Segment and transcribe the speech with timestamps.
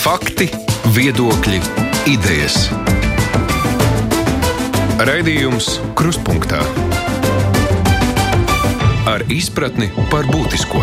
[0.00, 0.46] Fakti,
[0.96, 1.58] viedokļi,
[2.08, 2.70] idejas.
[5.04, 6.62] Raidījums Kruspunkta
[9.12, 10.80] ar izpratni par būtisko.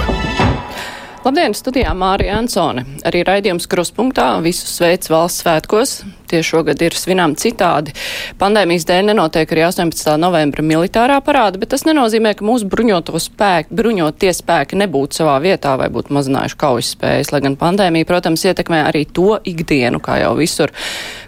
[1.25, 2.85] Labdien, studijā Mārija Ansone.
[3.09, 5.97] Arī raidījums Kruspunktā visus sveic valsts svētkos
[6.29, 7.93] tieši šogad ir svinām citādi.
[8.41, 10.15] Pandēmijas dēļ nenotiek arī 18.
[10.21, 15.75] novembra militārā parāda, bet tas nenozīmē, ka mūsu bruņoto spēku, bruņotie spēki nebūtu savā vietā
[15.79, 20.33] vai būtu mazinājuši kaujas spējas, lai gan pandēmija, protams, ietekmē arī to ikdienu, kā jau
[20.39, 20.73] visur,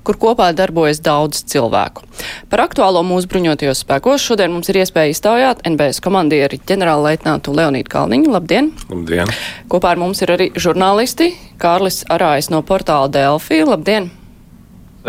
[0.04, 2.06] kur kopā darbojas daudz cilvēku.
[2.52, 7.92] Par aktuālo mūsu bruņotajos spēkos šodien mums ir iespēja iztaujāt NBS komandieri ģenerāla leitnātu Leonīdu
[7.94, 8.34] Kalniņu.
[8.36, 8.72] Labdien!
[8.92, 9.34] Labdien!
[9.72, 13.64] Kopā ar mums ir arī žurnālisti Kārlis Arājs no portāla Delfī.
[13.68, 14.12] Labdien!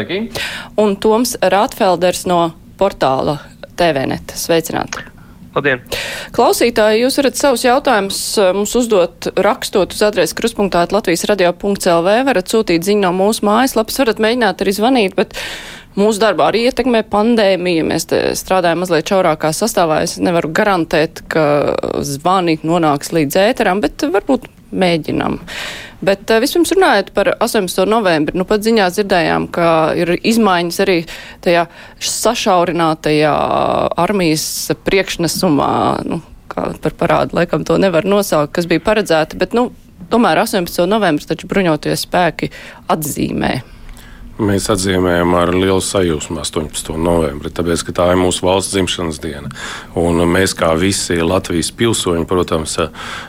[0.01, 0.31] Sveiki.
[0.81, 3.37] Un Toms Rātfelders no portāla
[3.77, 4.33] TVNet.
[4.33, 5.03] Sveicināti!
[5.53, 5.83] Labdien!
[6.33, 12.49] Klausītāji, jūs varat savus jautājumus eh, mums uzdot rakstot uz adresi kruspunktā Latvijas radio.lv, varat
[12.49, 15.37] sūtīt ziņu no mūsu mājaslapas, varat mēģināt arī zvanīt, bet
[16.01, 17.85] mūsu darbā arī ietekmē pandēmija.
[17.91, 18.09] Mēs
[18.41, 20.01] strādājam mazliet šaurākā sastāvā.
[20.07, 21.45] Es nevaru garantēt, ka
[22.07, 25.42] zvani nonāks līdz ēteram, bet varbūt mēģinam.
[26.01, 27.84] Bet uh, vispirms runājot par 18.
[27.91, 30.98] novembri, nu pat ziņā dzirdējām, ka ir izmaiņas arī
[31.45, 31.67] tajā
[32.01, 33.34] sašaurinātajā
[34.01, 34.47] armijas
[34.87, 35.73] priekšnesumā,
[36.09, 36.23] nu,
[36.55, 39.70] par parādu laikam to nevar nosaukt, kas bija paredzēta, bet, nu,
[40.11, 40.87] tomēr 18.
[40.89, 42.51] novembris taču bruņotie spēki
[42.91, 43.61] atzīmē.
[44.41, 46.95] Mēs atzīmējam ar lielu sajūsmu 18.
[46.97, 49.53] novembri, tāpēc, ka tā ir mūsu valsts dzimšanas diena.
[50.01, 52.79] Un mēs, kā visi Latvijas pilsoņi, protams,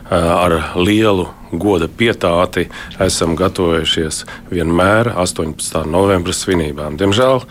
[0.07, 2.67] ar lielu goda pietāti
[2.99, 5.83] esam gatavojušies vienmēr 18.
[5.89, 6.99] novembra svinībām.
[7.01, 7.43] Diemžēl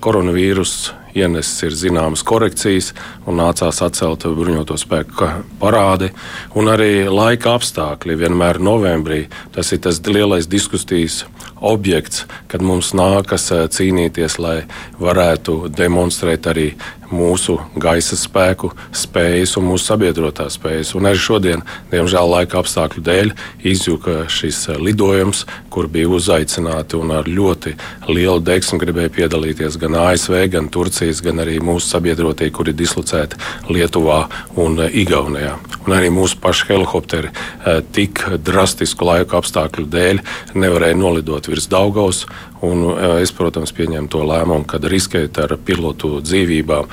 [0.00, 0.76] koronavīrus
[1.16, 2.92] ienesis ir zināmas korekcijas
[3.26, 6.10] un nācās atcelt bruņoto spēku parādi.
[6.58, 9.24] Un arī laika apstākļi vienmēr novembrī.
[9.54, 11.24] Tas ir tas lielais diskusijas
[11.56, 14.58] objekts, kad mums nākas cīnīties, lai
[15.00, 16.72] varētu demonstrēt arī
[17.12, 20.94] mūsu gaisa spēku spējas un mūsu sabiedrotā spējas.
[20.98, 23.32] Un arī šodien, diemžēl, laika apstākļu dēļ
[23.66, 27.74] izjuka šis eh, lidojums, kur bija uzaicināti un ar ļoti
[28.08, 33.40] lielu deksmu gribēja piedalīties gan ASV, gan Turcijas, gan arī mūsu sabiedrotie, kuri ir dislocēti
[33.70, 34.24] Lietuvā
[34.62, 35.56] un eh, Igaunijā.
[35.86, 40.22] Un arī mūsu paši helikopteri eh, tik drastisku laika apstākļu dēļ
[40.58, 42.26] nevarēja nolidot virs Daugaus.
[42.64, 42.86] Un
[43.20, 46.88] es, protams, pieņēmu to lēmumu, ka riskēt ar pilotu dzīvībām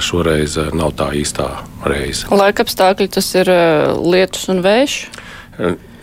[0.00, 1.50] šoreiz nav tā īstā
[1.86, 2.28] reize.
[2.32, 3.50] Laika apstākļi tas ir
[4.00, 4.96] lietus un vējš?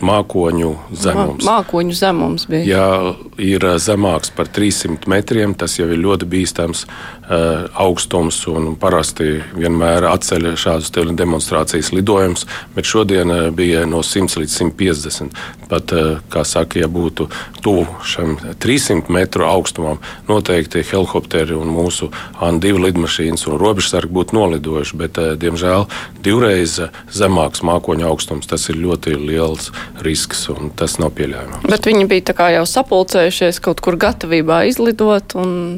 [0.04, 1.44] Mākoņu zemums.
[1.46, 2.64] Mākoņu zemums bija.
[2.68, 9.40] Ja ir zemāks par 300 metriem, tas jau ir ļoti bīstams uh, augstums un parasti
[9.54, 15.42] vienmēr atceļ šādus demonstrācijas lidojumus, bet šodien uh, bija no 100 līdz 150.
[15.70, 17.28] Pat, uh, kā saka, ja būtu
[17.64, 22.10] tuvu šim 300 metru augstumam, noteikti helikopteri un mūsu
[22.44, 25.88] AN2 lidmašīnas un robežsargi būtu nolidojuši, bet, diemžēl,
[26.24, 26.78] divreiz
[27.14, 29.70] zemāks mākoņu augstums, tas ir ļoti liels
[30.02, 31.66] risks, un tas nav pieļaujams.
[31.70, 35.36] Bet viņi bija jau sapulcējušies kaut kur gatavībā izlidot.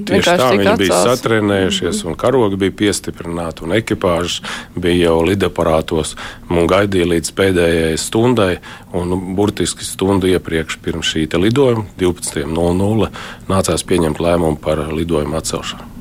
[0.09, 0.81] Tieši tā, viņi atsās.
[0.81, 4.41] bija satrenējušies, un karogi bija piestiprināti, un ekipāžas
[4.77, 6.15] bija jau lidaparātos
[6.51, 8.53] un gaidīja līdz pēdējai stundai.
[8.97, 13.11] Un, burtiski stundu iepriekš pirms šī lidojuma, 12.00,
[13.51, 15.93] nācās pieņemt lēmumu par lidojumu atcelšanu.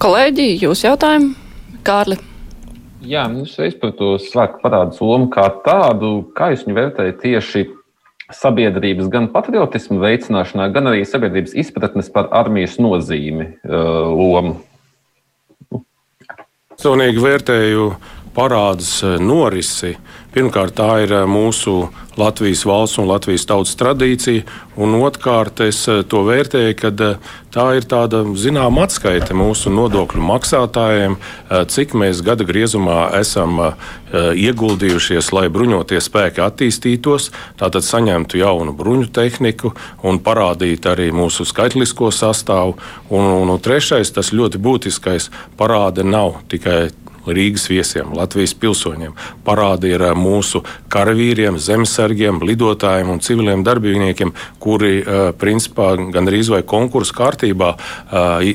[0.00, 1.34] Kolēģi, jūs jautājumu,
[1.84, 2.20] Kārli?
[3.06, 3.28] Jā,
[3.62, 6.28] ir par to svētku parādu lomu kā tādu.
[6.34, 7.66] Kā jūs viņu vērtējat tieši
[8.34, 14.58] sabiedrības gan patriotismu veicināšanā, gan arī sabiedrības izpratnes par armijas nozīmi uh, lomu?
[16.74, 17.86] Personīgi vērtēju
[18.34, 19.96] parādus norisi.
[20.34, 24.42] Pirmkārt, tā ir mūsu Latvijas valsts un Latvijas tautas tradīcija.
[24.76, 30.24] Un otrkārt, es eh, to vērtēju, ka eh, tā ir tāda zināmā atskaite mūsu nodokļu
[30.26, 33.60] maksātājiem, eh, cik mēs gada griezumā esam
[34.08, 37.26] ieguldījušies, lai bruņotie spēki attīstītos,
[37.60, 42.78] tātad saņemtu jaunu bruņu tehniku un parādītu arī mūsu skaitlisko sastāvu.
[43.10, 45.28] Un, un, un trešais, tas ļoti būtiskais,
[45.60, 46.88] parāde nav tikai
[47.26, 49.14] Rīgas viesiem, Latvijas pilsoņiem.
[49.44, 50.62] Parādi ir mūsu
[50.92, 54.32] karavīriem, zemesargiem, lidotājiem un civiliem darbiniekiem,
[54.62, 55.02] kuri
[55.40, 57.74] principā gandrīz vai konkursu kārtībā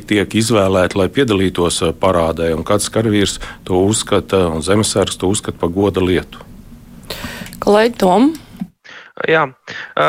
[0.08, 2.54] tiek izvēlēti, lai piedalītos parādē.
[2.58, 6.42] Un kāds karavīrs to uzskata un zemesargs to uzskata par goda lietu.
[7.64, 8.34] Kolēģi Tom,
[9.30, 9.44] Jā,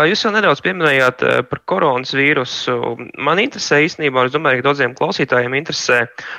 [0.08, 2.94] jūs jau nedaudz pieminējāt par koronas vīrusu.
[3.20, 5.98] Man interesē īstenībā, un es domāju, ka daudziem klausītājiem interesē,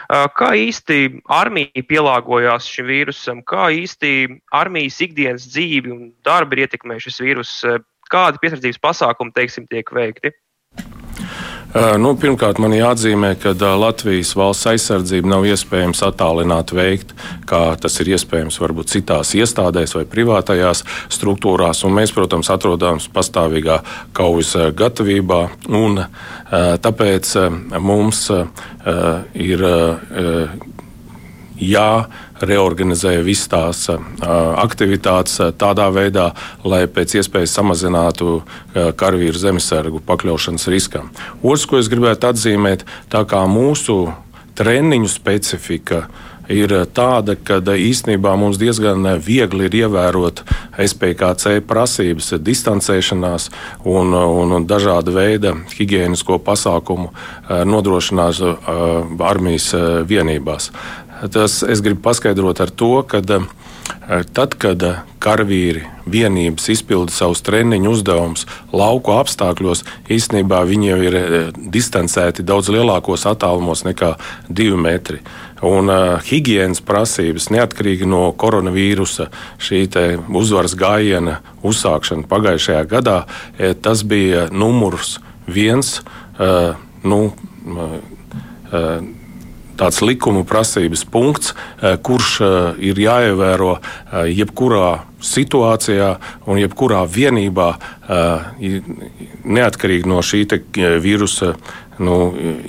[0.09, 0.97] kā īsti
[1.29, 4.15] armija pielāgojās šim vīrusam, kā īsti
[4.57, 7.53] armijas ikdienas dzīvi un darbi ir ietekmējuši šis vīrus.
[8.09, 10.33] kādi piesardzības pasākumi, teiksim, tiek veikti?
[11.75, 17.11] Nu, pirmkārt, man jāatzīmē, ka Latvijas valsts aizsardzību nav iespējams attālināt veikt,
[17.49, 21.83] kā tas ir iespējams varbūt citās iestādēs vai privātajās struktūrās.
[21.83, 23.81] Un mēs, protams, atrodamies pastāvīgā
[24.15, 25.41] kaujas gatavībā,
[25.75, 25.99] un
[26.87, 27.33] tāpēc
[27.83, 28.23] mums
[29.35, 29.67] ir
[32.41, 33.85] jāreorganizē visas tās
[34.59, 36.33] aktivitātes tādā veidā,
[36.63, 38.41] lai pēc iespējas samazinātu
[38.73, 41.11] karavīru zemesargu pakļaušanas riskam.
[41.43, 44.13] Otrs, ko es gribētu atzīmēt, tā kā mūsu
[44.55, 46.05] treniņu specifika
[46.51, 50.43] ir tāda, ka īstenībā mums diezgan viegli ir ievērot
[50.77, 53.49] SPKC prasības, distancēšanās
[53.89, 57.09] un, un dažāda veida higiēnisko pasākumu
[57.65, 59.71] nodrošināšanu armijas
[60.05, 60.71] vienībās.
[61.31, 64.83] Tas es gribu paskaidrot ar to, ka eh, tad, kad
[65.23, 68.45] karavīri vienības izpilda savus treniņu uzdevumus
[68.75, 74.15] lauku apstākļos, īstenībā viņi jau ir eh, distancēti daudz lielākos attālumos nekā
[74.49, 75.21] divi metri.
[75.65, 79.79] Un uh, higiēnas prasības, neatkarīgi no koronavīrusa, šī
[80.27, 83.15] uzvaras gājiena uzsākšana pagājušajā gadā,
[83.81, 85.15] tas bija numurs
[85.47, 86.01] viens.
[86.37, 86.75] Uh,
[87.07, 88.99] nu, uh,
[89.79, 92.47] tāds likuma prasības punkts, eh, kurš eh,
[92.91, 96.09] ir jāievēro eh, jebkurā situācijā
[96.45, 97.69] un jebkurā vienībā,
[99.57, 100.43] neatkarīgi no šī
[101.01, 101.55] vīrusa
[101.97, 102.17] nu,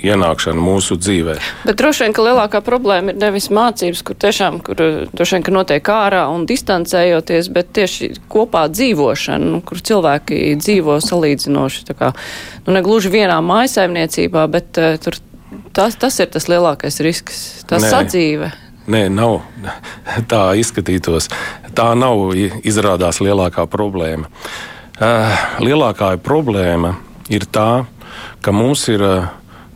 [0.01, 1.35] ienākšana mūsu dzīvē.
[1.67, 4.81] Bet droši vien, ka lielākā problēma ir nevis mācības, kur tiešām kur,
[5.11, 10.97] droši vien, ka notiek ārā un distancējoties, bet tieši kopā dzīvošana, nu, kur cilvēki dzīvo
[11.03, 12.13] salīdzinoši, tā kā,
[12.65, 15.19] nu, ne gluži vienā mājasaimniecībā, bet uh, tur
[15.73, 17.91] Tas, tas ir tas lielākais risks, tas Nē.
[17.91, 18.51] sadzīve.
[18.87, 19.41] Nē, nav
[20.31, 21.29] tā izskatītos.
[21.75, 22.33] Tā nav
[22.67, 24.31] izrādās lielākā problēma.
[24.97, 26.95] Eh, lielākā problēma
[27.29, 27.85] ir tā,
[28.41, 29.27] ka mums ir eh,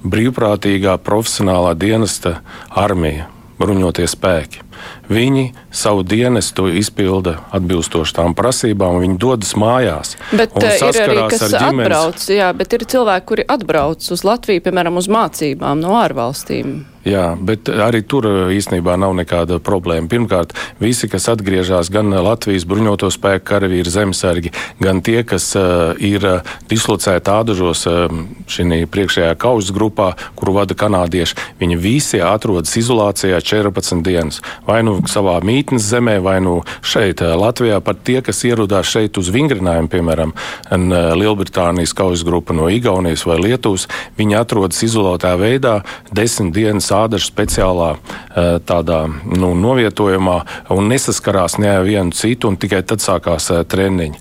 [0.01, 2.39] brīvprātīgā profesionālā dienesta
[2.69, 3.27] armija,
[3.59, 4.63] bruņotie spēki.
[5.11, 10.15] Viņi savu dienestu izpilda atbilstoši tām prasībām, viņi dodas mājās.
[10.31, 11.87] Bet ir arī kas ģimenes...
[11.87, 16.81] atbrauc, jā, bet ir cilvēki, kuri atbrauc uz Latviju, piemēram, uz mācībām no ārvalstīm.
[17.01, 20.05] Jā, bet arī tur uh, īstenībā nav nekāda problēma.
[20.09, 26.21] Pirmkārt, visi, kas atgriežas gan Latvijas bruņoto spēku karavīri, zemesargi, gan tie, kas uh, ir
[26.69, 28.05] dislocēti ādažos uh,
[28.45, 34.43] šī priekšējā kaujas grupā, kuru vada kanādieši, viņi visi atrodas izolācijā 14 dienas.
[34.71, 37.81] Vai nu savā mītnes zemē, vai nu šeit, uh, Latvijā.
[37.83, 43.39] Pat tie, kas ierodās šeit uz vingrinājumu, piemēram, uh, Lielbritānijas kaujas grupa no Igaunijas vai
[43.41, 45.81] Lietuvas, viņi atrodas izolētā veidā
[46.15, 50.37] desmit dienas sādažu speciālā eh, tādā nu, novietojumā
[50.73, 54.19] un nesaskarās ne ar vienu citu, un tikai tad sākās eh, treniņi.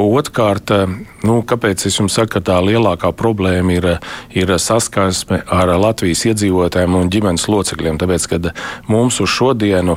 [0.00, 0.96] Otrkārt, eh,
[1.26, 3.88] nu, kāpēc es jums saku, ka tā lielākā problēma ir,
[4.36, 8.00] ir saskarsme ar Latvijas iedzīvotājiem un ģimenes locekļiem?
[8.00, 8.50] Tāpēc, kad
[8.90, 9.89] mums uz šodienu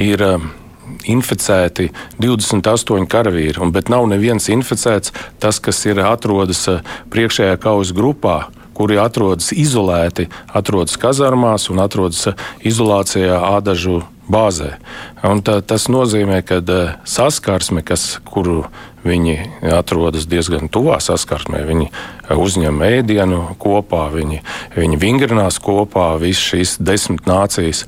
[0.00, 0.24] ir
[1.08, 1.90] inficēti
[2.22, 6.64] 28 karavīri, bet nav neviens inficēts, tas, kas ir atrodas
[7.12, 8.46] priekšējā kaujas grupā
[8.78, 12.28] kuri atrodas izolēti, atrodas kazarmās un atrodas
[12.62, 14.76] izolācijā ādažu bāzē.
[15.26, 16.60] Un tā, tas nozīmē, ka
[17.08, 18.64] saskarsme, kas, kuru
[19.06, 19.36] viņi
[19.72, 21.86] atrodas diezgan tuvā saskarsmē, viņi
[22.34, 24.40] uzņem ēdienu kopā, viņi,
[24.76, 27.84] viņi vingrinās kopā, visas šīs desmit nācijas.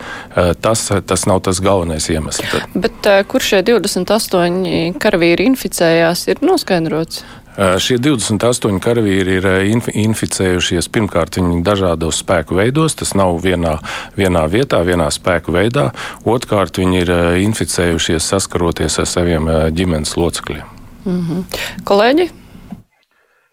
[0.62, 2.54] Tas, tas nav tas galvenais iemesls.
[2.74, 7.24] Bet kur šie 28 karavīri inficējās, ir noskaidrots?
[7.58, 9.46] Šie 28 karavīri ir
[9.90, 13.76] inficējušies pirmkārt viņi dažādos spēku veidos, tas nav vienā,
[14.16, 15.90] vienā vietā, vienā spēku veidā.
[16.24, 17.14] Otrkārt, viņi ir
[17.46, 20.76] inficējušies saskaroties ar saviem ģimenes locekļiem.
[21.04, 21.44] Mm -hmm.
[21.84, 22.30] Kolēģi,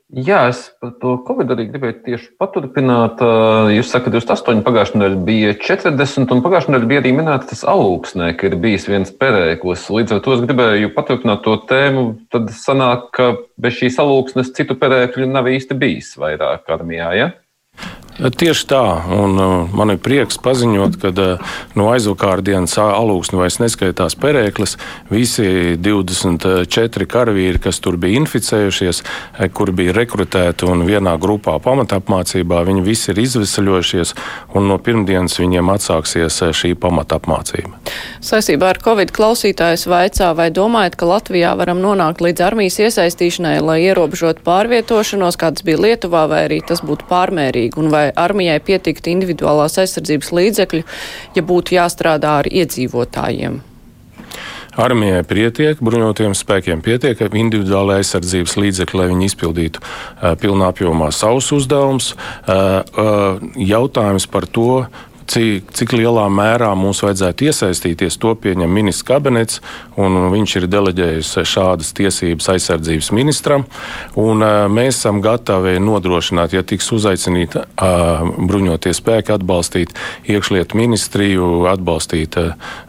[0.07, 3.19] Jā, es par to Covid arī gribēju tieši paturpināt.
[3.75, 8.29] Jūs sakat, 28, pagājušajā nedēļā bija 40, un pagājušajā nedēļā bija arī minēts tas augsnē,
[8.39, 9.83] ka ir bijis viens perēklis.
[9.91, 12.05] Līdz ar to es gribēju paturpināt to tēmu.
[12.31, 17.11] Tad sanāk, ka bez šīs alūksnes citu perēkļu nav īsti bijis vairāk armijā.
[17.19, 17.29] Ja?
[18.17, 18.81] Tieši tā,
[19.13, 24.73] un uh, man ir prieks paziņot, ka uh, no aizvakardienas alūksne vairs neskaitās perēklis.
[25.11, 32.63] Visi 24 karavīri, kas tur bija inficējušies, eh, kuri bija rekrutēti un vienā grupā pamatapmācībā,
[32.65, 34.15] viņi visi ir izvesaļojušies,
[34.57, 37.77] un no pirmdienas viņiem atsāksies eh, šī pamatapmācība.
[38.17, 43.77] Saistībā ar Covid klausītājs vaicā, vai domājat, ka Latvijā varam nonākt līdz armijas iesaistīšanai, lai
[43.85, 50.31] ierobežotu pārvietošanos, kāds bija Lietuvā, vai arī tas būtu pārmērīgi, lai armijai pietiktu individuālās aizsardzības
[50.31, 50.83] līdzekļu,
[51.35, 53.59] ja būtu jāstrādā ar iedzīvotājiem?
[54.77, 59.81] Armijai pietiek, bruņotiem spēkiem pietiek individuāla aizsardzības līdzekļi, lai viņi izpildītu
[60.37, 62.11] pilnā apjomā savus uzdevumus.
[63.57, 64.85] Jautājums par to,
[65.31, 69.61] cik, cik lielā mērā mums vajadzētu iesaistīties, to pieņem ministrs kabinets,
[69.99, 73.65] un viņš ir deleģējis šādas tiesības aizsardzības ministram.
[74.19, 74.43] Un,
[74.73, 79.93] mēs esam gatavi nodrošināt, ja tiks uzaicināti bruņotie spēki, atbalstīt
[80.29, 82.39] iekšlietu ministriju, atbalstīt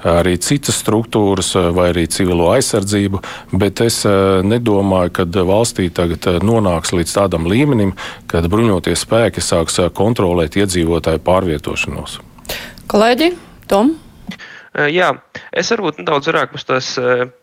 [0.08, 3.22] arī citas struktūras vai arī civilo aizsardzību,
[3.58, 7.94] bet es nedomāju, ka valstī tagad nonāks līdz tādam līmenim,
[8.30, 12.18] kad bruņotie spēki sāks kontrolēt iedzīvotāju pārvietošanos.
[12.90, 13.32] Kolēģi,
[13.70, 13.96] Tom?
[14.92, 15.08] Jā,
[15.50, 16.92] es varbūt nedaudz vairāk uz tās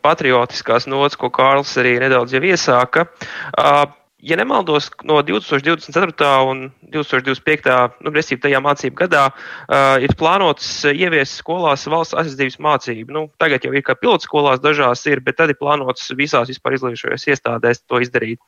[0.05, 3.07] patriotiskās nots, ko Kārls arī nedaudz jau iesāka.
[4.25, 6.25] Ja nemaldos, no 2024.
[6.49, 7.99] un 2025.
[8.01, 13.13] Nu, restīvi tajā mācību gadā uh, ir plānots ieviest skolās valsts aizsardzības mācību.
[13.13, 17.27] Nu, tagad jau ir kā pilotskolās dažās ir, bet tad ir plānots visās vispār izglītošajās
[17.35, 18.41] iestādēs to izdarīt.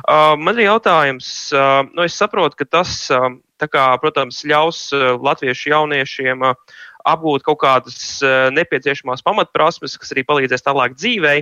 [0.00, 3.28] Uh, man ir jautājums, uh, nu, es saprotu, ka tas uh,
[3.66, 6.54] kā, protams, ļaus eh, latviešu jauniešiem eh,
[7.14, 11.34] apgūt kaut kādas eh, nepieciešamās pamatprasmes, kas arī palīdzēs tālāk dzīvē.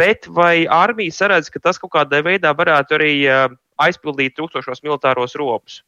[0.00, 3.14] Bet vai armija saredz, ka tas kaut kādā veidā varētu arī
[3.80, 5.80] aizpildīt trūkstošos militāros ropus?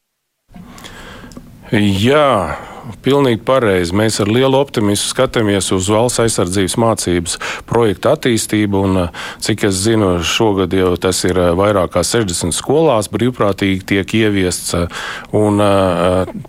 [1.72, 2.58] Jā,
[3.00, 3.94] pilnīgi pareizi.
[3.96, 7.36] Mēs ar lielu optimismu skatāmies uz valsts aizsardzības mācības
[7.70, 8.82] projektu attīstību.
[8.88, 8.98] Un,
[9.40, 14.74] cik es zinu, šogad jau tas ir vairāk kā 60 skolās brīvprātīgi tiek ieviests.
[15.38, 15.64] Un,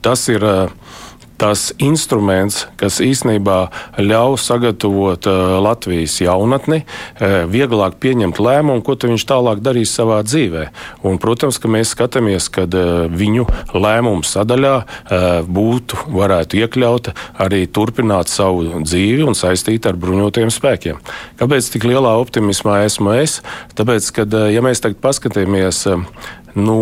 [0.03, 0.43] tas ir
[1.41, 3.57] tas instruments, kas īsnībā
[4.01, 10.67] ļauj sagatavot uh, Latvijas jaunatni, uh, vieglāk pieņemt lēmumu, ko viņš tālāk darīs savā dzīvē.
[11.07, 14.73] Un, protams, ka mēs skatāmies, ka uh, viņu lēmumu sadaļā
[15.47, 17.09] būtu, varētu iekļaut
[17.43, 20.99] arī turpināt savu dzīvi un saistīt ar bruņotiem spēkiem.
[21.39, 23.39] Kāpēc tik lielā optimismā esmu es?
[23.77, 25.85] Tāpēc, ka, ja mēs tagad paskatāmies
[26.55, 26.79] no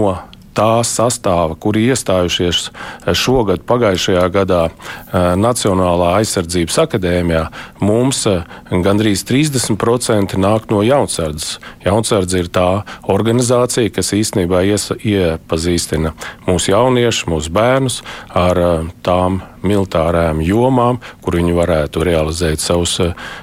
[0.58, 7.46] tā sastāva, kuri iestājušies eh, šogad, pagājušajā gadā eh, Nacionālā aizsardzības akadēmijā,
[7.84, 11.60] mums eh, gandrīz 30% nāk no jaunsardzes.
[11.86, 12.68] Jaunsardze ir tā
[13.12, 16.16] organizācija, kas īstenībā iepazīstina
[16.48, 18.02] mūsu jauniešus, mūsu bērnus
[18.38, 18.60] ar
[19.06, 22.98] tām militārām jomām, kur viņi varētu realizēt savus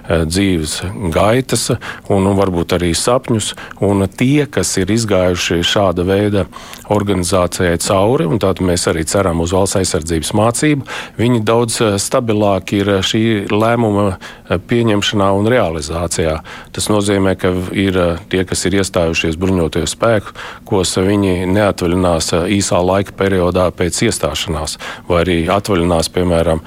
[0.08, 0.80] dzīves
[1.14, 3.52] gaitas un, un varbūt arī sapņus.
[3.84, 6.46] Un tie, kas ir izgājuši šāda veida
[6.92, 10.86] organizācijai cauri, un tātad mēs arī ceram uz valsts aizsardzības mācību,
[11.18, 13.22] viņi daudz eh, stabilāki ir eh, šī
[13.52, 16.38] lēmuma eh, pieņemšanā un realizācijā.
[16.74, 17.98] Tas nozīmē, ka ir
[18.32, 25.38] tie, kas ir iestājušies bruņotajos spēkos, viņi neatvaļinās īsā laika periodā pēc iestāšanās, vai arī
[25.52, 26.60] atvaļinās, piemēram,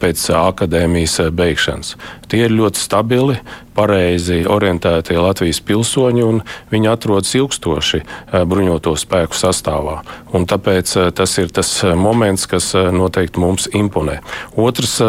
[0.00, 1.94] pēc akadēmijas beigšanas.
[2.30, 3.38] Tie ir ļoti stabili,
[3.74, 8.02] pareizi orientētie Latvijas pilsoņi, un viņi atrodas ilgstoši
[8.46, 9.98] bruņoto spēku sastāvā.
[10.34, 14.20] Un tāpēc tas ir tas moments, kas noteikti mums imponē.
[14.54, 15.00] Otrs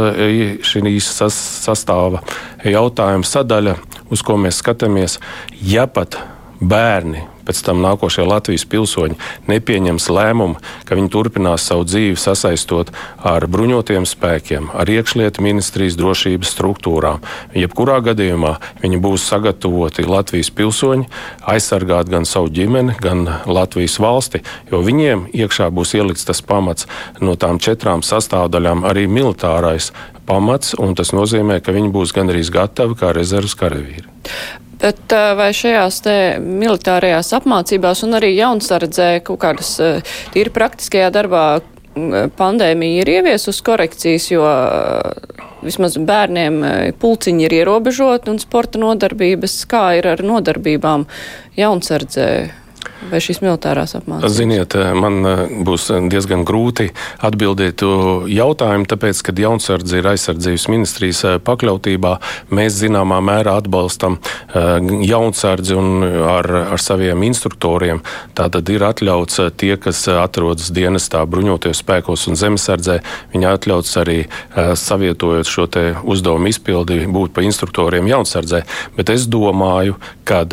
[0.65, 1.12] šīs
[1.65, 2.24] sastāva
[2.65, 3.77] jautājuma sadaļa,
[4.10, 5.20] uz ko mēs skatāmies,
[5.62, 6.18] ja pat
[6.62, 9.18] bērni pēc tam nākošie Latvijas pilsoņi
[9.52, 12.92] nepieņems lēmumu, ka viņi turpinās savu dzīvi sasaistot
[13.25, 17.22] ar bruņotiem spēkiem, ar iekšlietu ministrijas drošības struktūrām.
[17.56, 21.10] Jebkurā gadījumā viņi būs sagatavoti Latvijas pilsoņi
[21.56, 26.90] aizsargāt gan savu ģimeni, gan Latvijas valsti, jo viņiem iekšā būs ielikts tas pamats
[27.22, 29.92] no tām četrām sastāvdaļām, arī militārais
[30.25, 34.08] pamats, un tas nozīmē, ka viņi būs gandrīz gatavi kā rezerves karavīri.
[34.82, 39.77] Bet vai šajās te militārajās apmācībās un arī jaunsardzē kaut kādas
[40.34, 41.46] tīri praktiskajā darbā
[42.36, 44.44] pandēmija ir ieviesus korekcijas, jo
[45.63, 46.60] vismaz bērniem
[47.00, 51.08] pulciņi ir ierobežoti un sporta nodarbības, kā ir ar nodarbībām
[51.55, 52.29] jaunsardzē?
[53.12, 54.34] Vai šīs militārās apmācības?
[54.36, 56.90] Ziniet, man eh, būs diezgan grūti
[57.25, 57.84] atbildēt
[58.32, 62.16] jautājumu, tāpēc, ka jaunsardze ir aizsardzības ministrijas eh, pakļautībā.
[62.56, 68.02] Mēs zināmā mērā atbalstam eh, jaunsardzi un ar, ar saviem instruktoriem.
[68.38, 73.00] Tātad ir atļauts tie, kas atrodas dienestā bruņoties spēkos un zemesardzē,
[73.34, 74.18] viņi atļauts arī
[74.56, 78.64] savietojot šo te uzdevumu izpildi būt pa instruktoriem jaunsardzē.
[78.98, 79.98] Bet es domāju,
[80.28, 80.44] ka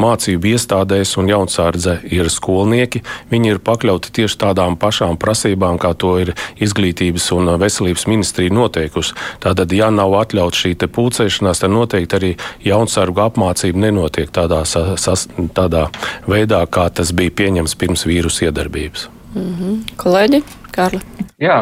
[0.00, 3.02] mācību iestādēs un jaunsārdze ir skolnieki.
[3.30, 9.16] Viņi ir pakļauti tieši tādām pašām prasībām, kā to ir izglītības un veselības ministrija noteikusi.
[9.44, 12.32] Tātad, ja nav atļauts šī pulcēšanās, tad noteikti arī
[12.64, 15.88] jaunsargu apmācība nenotiek tādā, sas, tādā
[16.30, 19.08] veidā, kā tas bija pieņemts pirms vīrusu iedarbības.
[19.34, 19.78] Mm -hmm.
[19.98, 20.42] Kolēģi,
[20.74, 21.00] Kārli.
[21.42, 21.56] Jā,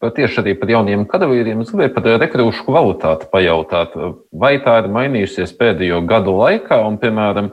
[0.00, 1.62] tieši arī par jauniem karavīriem.
[1.62, 3.94] Es gribēju par rekrūšu kvalitāti pajautāt.
[4.32, 7.50] Vai tā ir mainījusies pēdējo gadu laikā, un, piemēram,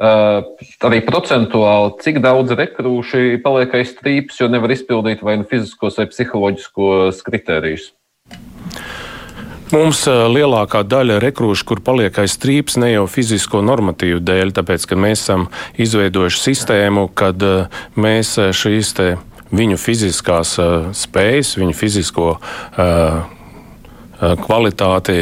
[0.00, 6.08] arī procentuāli, cik daudz rekrūši paliek aiz strīpes, jo nevar izpildīt vai nu fiziskos vai
[6.10, 7.90] psiholoģiskos kritērijus?
[9.70, 14.98] Mums lielākā daļa rekrūšu, kur paliek aiz strīpas, ne jau fizisko normatīvu dēļ, tāpēc, ka
[14.98, 15.46] mēs esam
[15.78, 17.44] izveidojuši sistēmu, kad
[17.94, 19.10] mēs šīs te
[19.54, 20.56] viņu fiziskās
[20.98, 23.39] spējas, viņu fizisko uh,
[24.20, 25.16] kvalitāti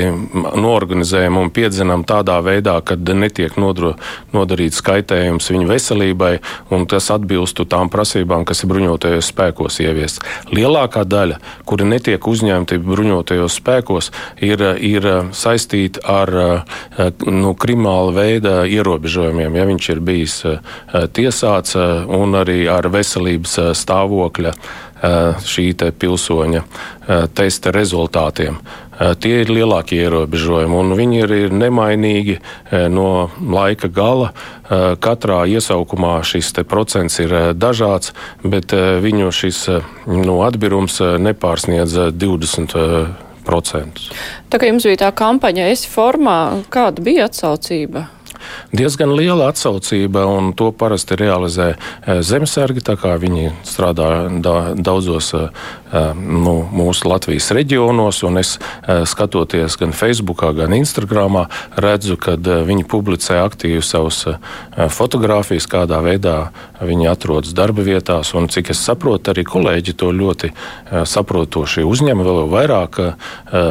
[0.59, 3.95] norganizējam un piedzinām tādā veidā, ka netiek nodro,
[4.35, 6.33] nodarīts kaitējums viņu veselībai,
[6.75, 10.25] un tas atbilstu tām prasībām, kas ir bruņotajos spēkos ieviestas.
[10.55, 11.39] Lielākā daļa,
[11.69, 14.11] kuri netiek uzņemti bruņotajos spēkos,
[14.45, 19.61] ir, ir saistīti ar eh, nu, krimināla veida ierobežojumiem.
[19.61, 20.59] Ja viņš ir bijis eh,
[21.15, 24.55] tiesāts un arī ar veselības stāvokļa
[25.03, 26.63] šī pilsoņa
[27.35, 28.59] testa rezultātiem.
[29.23, 32.39] Tie ir lielākie ierobežojumi, un viņi ir, ir nemainīgi
[32.91, 34.33] no laika gala.
[34.99, 38.13] Katrā iesaukumā šis procents ir dažāds,
[38.43, 39.69] bet viņu šis
[40.11, 44.11] nu, atbirums nepārsniedz 20%.
[44.51, 48.18] Tā kā jums bija tā kampaņa, esi formā, kāda bija atsaucība?
[48.73, 52.85] Diezgan liela atsaucība, un to parasti realizē e, zemesargi.
[53.19, 54.09] Viņi strādā
[54.43, 58.57] da, daudzos e, e, nu, mūsu Latvijas reģionos, un es
[59.11, 61.45] skatoties gan Facebook, gan Instagram,
[61.77, 64.25] redzu, ka viņi publicē aktīvi savus
[64.77, 66.37] fotogrāfijas, kādā veidā
[66.81, 68.33] viņi atrodas darba vietās.
[68.39, 70.53] Un, cik es saprotu, arī kolēģi to ļoti
[71.09, 73.01] saprotoši uzņem vēl vairāk.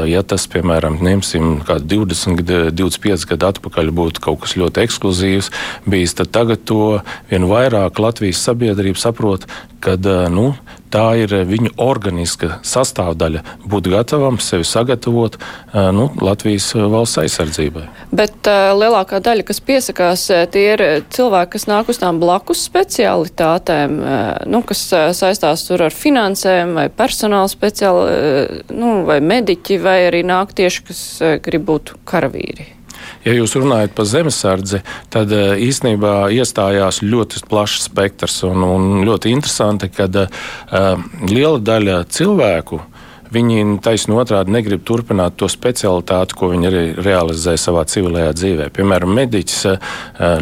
[0.10, 5.52] Ja tas, piemēram, ņemsim kādu 20, 25 gadu atpakaļ, būtu kaut kas ļoti ekskluzīvs
[5.88, 7.00] bijis, tad tagad to
[7.32, 9.48] vien vairāk Latvijas sabiedrība saprot,
[9.80, 9.96] ka
[10.32, 10.52] nu,
[10.92, 15.38] tā ir viņu organiska sastāvdaļa būt gatavam sevi sagatavot
[15.96, 17.86] nu, Latvijas valsts aizsardzībai.
[18.12, 20.84] Bet uh, lielākā daļa, kas piesakās, tie ir
[21.14, 24.00] cilvēki, kas nāk uz tām blakus specialitātēm,
[24.50, 24.86] nu, kas
[25.18, 31.04] saistās tur ar finansēm vai personāla speciāli, nu, vai mediķi, vai arī nāk tieši, kas
[31.46, 32.77] grib būt karavīri.
[33.28, 34.80] Ja jūs runājat par zemesardzi,
[35.12, 40.94] tad eh, īstenībā iestājās ļoti plašs spektrs un, un ļoti interesanti, ka uh, eh,
[41.28, 42.80] liela daļa cilvēku
[43.34, 48.70] Viņi taisnība otrādi negrib turpināt to specialitāti, ko viņi arī realizē savā civilajā dzīvē.
[48.76, 49.80] Piemēram, mediķis, eh,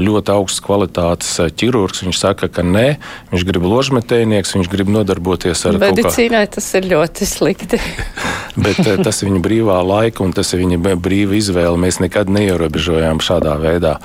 [0.02, 2.86] ļoti augsts kvalitātes eh, ķirurgs, viņš saka, ka nē,
[3.32, 6.45] viņš grib ložmetējnieks, viņš grib nodarboties ar medicīnai.
[6.45, 6.56] Kā...
[6.60, 7.82] Tas ir ļoti slikti.
[8.65, 11.80] Bet eh, tas ir viņa brīvā laika un tas ir viņa brīva izvēle.
[11.82, 13.98] Mēs nekad neierobežojām šādā veidā.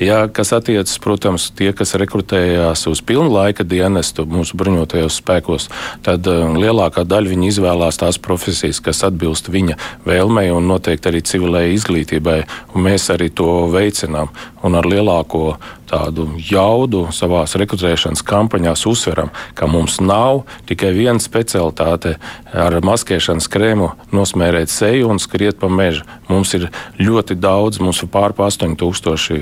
[0.00, 5.68] Ja, kas attiecas, protams, tie, kas rekrutējās uz pilnu laika dienestu mūsu bruņotajos spēkos,
[6.06, 11.64] tad lielākā daļa viņi izvēlās tās profesijas, kas atbilst viņa vēlmei un noteikti arī civilai
[11.74, 12.38] izglītībai.
[12.78, 14.30] Mēs arī to veicinām
[14.62, 15.56] un ar lielāko
[15.88, 22.16] tādu jaudu savā rekrutēšanas kampaņās uzsveram, ka mums nav tikai viena specialitāte
[22.52, 26.04] ar maskēšanas krēmu nosmērēt seju un skriet pa mežu.
[26.28, 26.68] Mums ir
[27.00, 29.38] ļoti daudz, mums ir pār 8000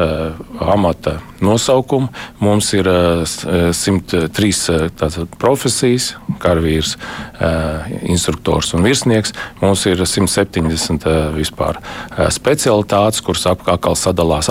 [0.00, 2.08] uh, amata nosaukumu,
[2.40, 3.24] mums ir uh,
[3.76, 9.34] 103 uh, profesijas, karavīrs, uh, instruktors un virsnieks.
[9.60, 14.50] Mums ir 170 uh, vispār uh, specialitātes, kuras atkal sadalās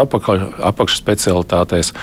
[1.39, 1.93] apakšspecialitātēs.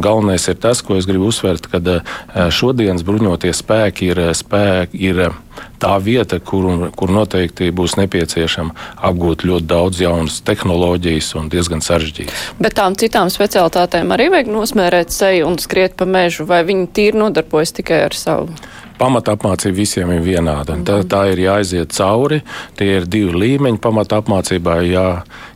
[0.00, 5.32] Galvenais ir tas, ko es gribu uzsvērt, ka uh, šodienas bruņotie spēki ir, spēki, ir
[5.80, 12.60] tā vieta, kur, kur noteikti būs nepieciešama apgūt ļoti daudz jaunas tehnoloģijas un diezgan sarežģītas.
[12.60, 17.20] Bet tām citām specialitātēm arī vajag nosmērēt seju un skriet pa mežu, vai viņi tīri
[17.20, 18.50] nodarbojas tikai ar savu?
[19.00, 20.76] Pamatapmācība visiem ir vienāda.
[20.84, 22.42] Tā, tā ir jāiziet cauri.
[22.78, 25.06] Tie ir divi līmeņi pamatapmācībā, jā,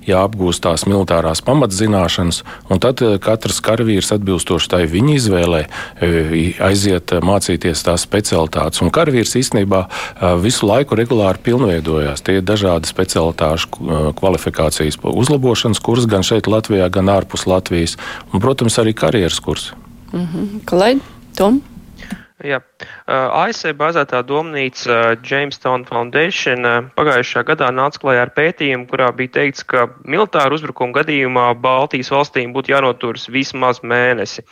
[0.08, 6.32] jāapgūst tās militārās pamatzināšanas, un tad eh, katrs karavīrs atbilstoši tai viņa izvēlē eh,
[6.64, 8.82] aiziet eh, mācīties tās specialitātes.
[8.84, 9.84] Un karavīrs īstenībā
[10.42, 12.22] visu laiku regulāri pilnveidojās.
[12.24, 17.98] Tie ir dažādi specialitāšu kvalifikācijas uzlabošanas kursi gan šeit Latvijā, gan ārpus Latvijas,
[18.32, 19.76] un, protams, arī karjeras kursi.
[20.12, 20.64] Mm -hmm.
[20.70, 21.00] Kolēģi,
[21.36, 21.62] Tom?
[22.44, 22.58] Jā.
[23.08, 29.86] ASV bāzētā domnīca Jamestown Foundation pagājušā gadā nāca klajā ar pētījumu, kurā bija teikts, ka
[30.04, 34.44] militāru uzbrukumu gadījumā Baltijas valstīm būtu jānoturas vismaz mēnesi.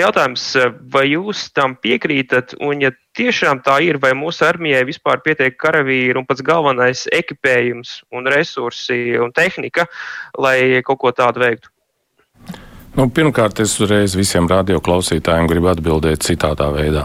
[0.00, 0.48] Jautājums,
[0.96, 6.16] vai jūs tam piekrītat, un ja tiešām tā ir, vai mūsu armijai vispār pietiek karavīri
[6.16, 9.84] un pats galvenais ekipējums un resursi un tehnika,
[10.40, 11.75] lai kaut ko tādu veiktu?
[12.96, 17.02] Nu, pirmkārt, es uzreiz visiem radioklausītājiem gribu atbildēt citādā veidā.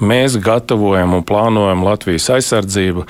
[0.00, 3.04] Mēs gatavojam un plānojam Latvijas aizsardzību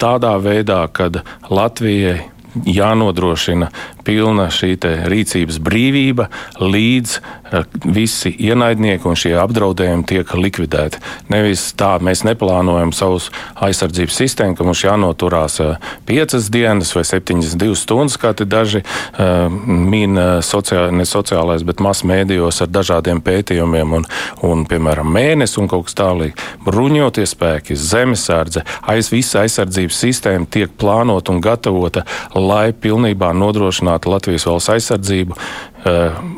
[0.00, 1.20] tādā veidā, kad
[1.52, 2.22] Latvijai
[2.64, 3.68] jānodrošina
[4.08, 4.76] pilna šī
[5.10, 6.28] rīcības brīvība,
[6.62, 11.00] līdz uh, visi ienaidnieki un šie apdraudējumi tiek likvidēti.
[11.32, 13.28] Nevis tā, mēs neplānojam savus
[13.64, 19.48] aizsardzības sistēmu, ka mums jānoturās uh, piecas dienas vai 72 stundas, kā te daži uh,
[19.68, 24.08] min sociāl, ne sociālais, bet masu mēdījos ar dažādiem pētījumiem un,
[24.46, 26.48] un piemēram, mēnesi un kaut kas tālīgs.
[26.64, 32.04] Bruņotie spēki, zemesardze, aiz visa aizsardzības sistēma tiek plānota un gatavota,
[32.38, 35.34] lai pilnībā nodrošinātu Latvijas valsts aizsardzību,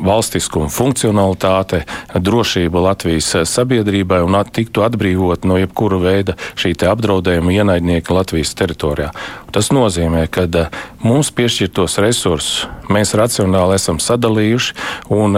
[0.05, 1.83] valstiskuma funkcionalitāte,
[2.15, 9.11] drošība Latvijas eh, sabiedrībai un tiktu atbrīvot no jebkura veida šī apdraudējuma ienaidnieka Latvijas teritorijā.
[9.51, 10.69] Tas nozīmē, ka eh,
[11.03, 14.73] mums piešķirtos resursus mēs racionāli esam sadalījuši
[15.15, 15.37] un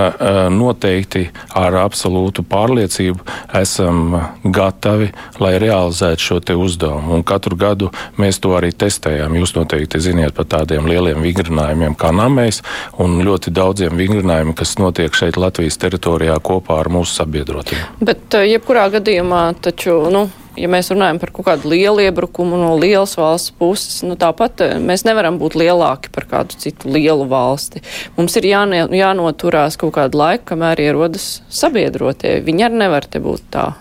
[0.53, 3.21] noteikti ar absolūtu pārliecību
[3.59, 5.11] esam gatavi,
[5.43, 7.13] lai realizētu šo uzdevumu.
[7.13, 9.35] Un katru gadu mēs to arī testējam.
[9.37, 12.63] Jūs noteikti ziniet par tādiem lieliem vingrinājumiem kā Namēs
[13.03, 17.81] un ļoti daudziem tiem vingrinājumiem, kas notiek šeit Latvijas teritorijā kopā ar mūsu sabiedrotiem.
[18.01, 20.25] Bet eh, jebkurā gadījumā taču, nu,
[20.57, 24.73] ja mēs runājam par kaut kādu lielu iebrukumu no lielas valsts puses, nu tāpat eh,
[24.81, 27.83] mēs nevaram būt lielāki par kādu citu lielu valsti.
[28.17, 32.39] Mums ir jāne, jānoturās kaut kādu laiku, kamēr ierodas sabiedrotie.
[32.45, 33.71] Viņi arī nevar te būt tā.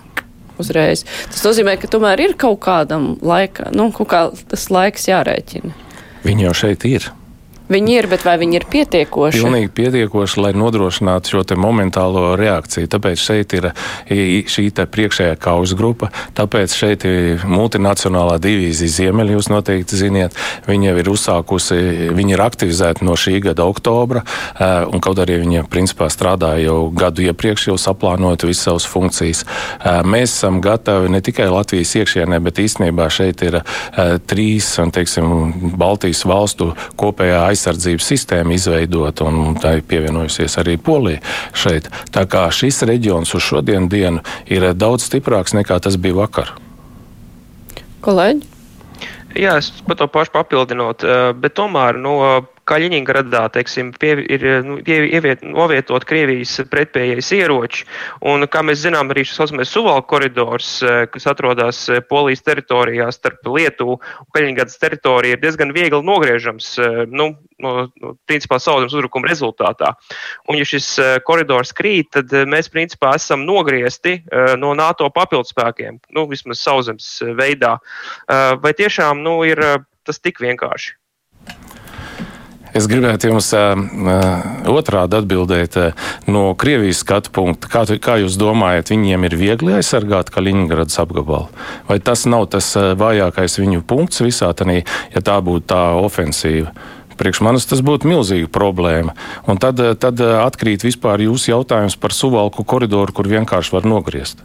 [0.61, 1.07] Uzreiz.
[1.33, 4.21] Tas nozīmē, ka tomēr ir kaut kādam laika, nu, kaut kā
[4.53, 5.73] tas laiks jārēķina.
[6.23, 7.09] Viņi jau šeit ir.
[7.73, 9.41] Viņi ir, bet vai viņi ir pietiekoši?
[9.41, 12.89] Pilnīgi pietiekoši, lai nodrošinātu šo momentālo reakciju.
[12.93, 13.71] Tāpēc šeit ir
[14.53, 20.37] šī priekšējā kaujas grupa, tāpēc šeit ir multinacionālā divīzija Ziemeļa, jūs noteikti ziniet.
[20.69, 21.79] Viņa jau ir uzsākusi,
[22.13, 24.25] viņa ir aktivizēta no šī gada oktobra,
[24.93, 29.45] un kaut arī viņa principā strādāja jau gadu iepriekš, jau saplānojot visas savas funkcijas.
[30.05, 33.63] Mēs esam gatavi ne tikai Latvijas iekšienē, bet īstenībā šeit ir
[34.29, 41.23] trīs, teiksim, Baltijas valstu kopējā aizsardzība aizsardzības sistēma izveidota, un tā ir pievienojusies arī Polija
[41.55, 41.89] šeit.
[42.11, 46.55] Tā kā šis reģions uz šodienu dienu ir daudz stiprāks nekā tas bija vakar.
[48.03, 48.49] Kolēģi?
[49.39, 54.45] Jā, es par to pašu papildinot, eh, bet tomēr no nu, Kaļiņgradā teiksim, pie, ir
[54.63, 57.87] nu, ieviet, novietot Krievijas pretpējais ieroči.
[58.31, 63.09] Un, kā mēs zinām, arī šis saucamais Suvalku koridors, eh, kas atrodas eh, Polijas teritorijā
[63.15, 68.95] starp Lietuvu un Kaļiņgradas teritoriju, ir diezgan viegli nogriežams eh, nu, no, no principā sauszemes
[68.95, 69.97] uzbrukuma rezultātā.
[70.47, 70.95] Un, ja šis
[71.27, 74.21] koridors krīt, tad mēs principā esam nogriezti
[74.59, 77.77] no NATO papildspēkiem, nu, vismaz sauszemes veidā.
[78.63, 79.63] Vai tiešām nu, ir
[80.07, 81.02] tas tik vienkārši?
[82.73, 83.75] Es gribētu jums uh,
[84.73, 87.69] otrādi atbildēt uh, no Krievijas skatu punkta.
[87.69, 91.51] Kā, kā jūs domājat, viņiem ir viegli aizsargāt Kaļiņgradas apgabalu?
[91.91, 94.81] Vai tas nav tas uh, vājākais viņu punkts visā tādā,
[95.13, 96.73] ja tā būtu tā ofensīva?
[97.21, 99.13] Priekš manis tas būtu milzīga problēma.
[99.45, 104.41] Un tad, tad atkrīt vispār jūsu jautājums par suvalku koridoru, kur vienkārši var nogriezt.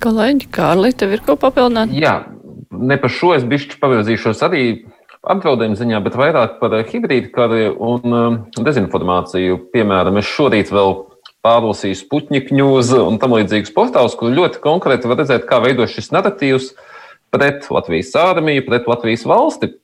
[0.00, 1.92] Kolēģi, Kārli, tev ir ko papildināt?
[1.92, 2.22] Jā,
[2.72, 4.64] ne par šo es bišķi pavirzīšos arī
[5.32, 9.58] apdraudējumu ziņā, bet vairāk par hibrīdu karu un um, dezinformāciju.
[9.74, 10.94] Piemēram, es šorīt vēl
[11.46, 16.12] pārlasīju Sputņika ņūz un tam līdzīgus portālus, kur ļoti konkrēti var redzēt, kā veido šis
[16.14, 16.72] narratīvs
[17.34, 19.74] pret Latvijas armiju, pret Latvijas valsti.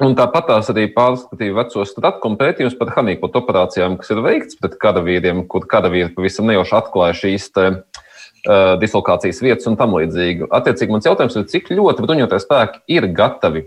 [0.00, 4.78] Un tāpat tās arī pārskatīja vecos stratkom pētījumus par Hanīkot operācijām, kas ir veikts pret
[4.80, 10.48] karavīriem, kur karavīri pavisam nejauši atklāja šīs te, uh, dislokācijas vietas un tam līdzīgi.
[10.56, 13.66] Attiecīgi, mans jautājums ir, cik ļoti bruņoties spēki ir gatavi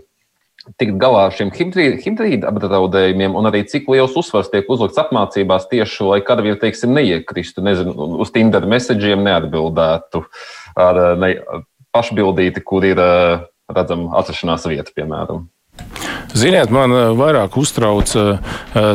[0.80, 6.02] tikt galā ar šiem hibrīda apdraudējumiem, un arī cik liels uzsvars tiek uzlikts apmācībās tieši,
[6.08, 10.24] lai karavīri, teiksim, neiekristu, nezinu, uz Tinder message'iem neatbildētu
[10.80, 11.34] ar ne,
[11.94, 13.00] pašbildīti, kur ir
[13.70, 15.46] redzama atrašanās vieta, piemēram.
[16.34, 18.38] Ziniet, man eh, vairāk uztrauc uh,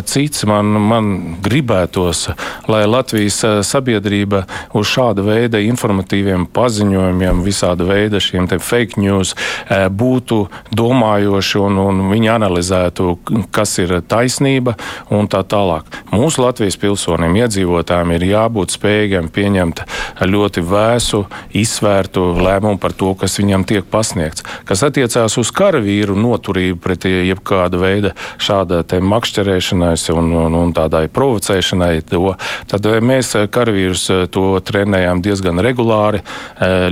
[0.04, 0.44] cits.
[0.50, 1.12] Man, man
[1.44, 2.26] gribētos,
[2.68, 4.42] lai Latvijas sabiedrība
[4.76, 10.42] uz šāda veida informatīviem paziņojumiem, visāda veida šiem fake news uh, būtu
[10.76, 13.16] domājoši un, un viņi analizētu,
[13.56, 14.76] kas ir taisnība
[15.16, 15.88] un tā tālāk.
[16.12, 19.86] Mūsu Latvijas pilsoniem, iedzīvotājiem ir jābūt spējīgiem pieņemt
[20.28, 21.24] ļoti vēsu,
[21.56, 24.44] izsvērtu lēmumu par to, kas viņam tiek pasniegts.
[24.68, 31.94] Kas attiecās uz karavīru noturību pret jebkāda veida šāda makšķerēšanai un, un, un tādai provocēšanai,
[32.10, 32.34] to,
[32.70, 36.22] tad mēs karavīrus to trenējām diezgan regulāri.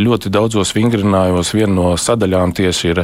[0.02, 3.04] Ļoti daudzos vingrinājos viena no sadaļām tieši ir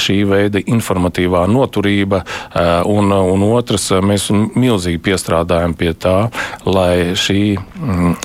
[0.00, 2.24] šī veida informatīvā noturība,
[2.88, 6.16] un, un otrs, mēs milzīgi piestrādājam pie tā,
[6.66, 8.16] lai šī mm,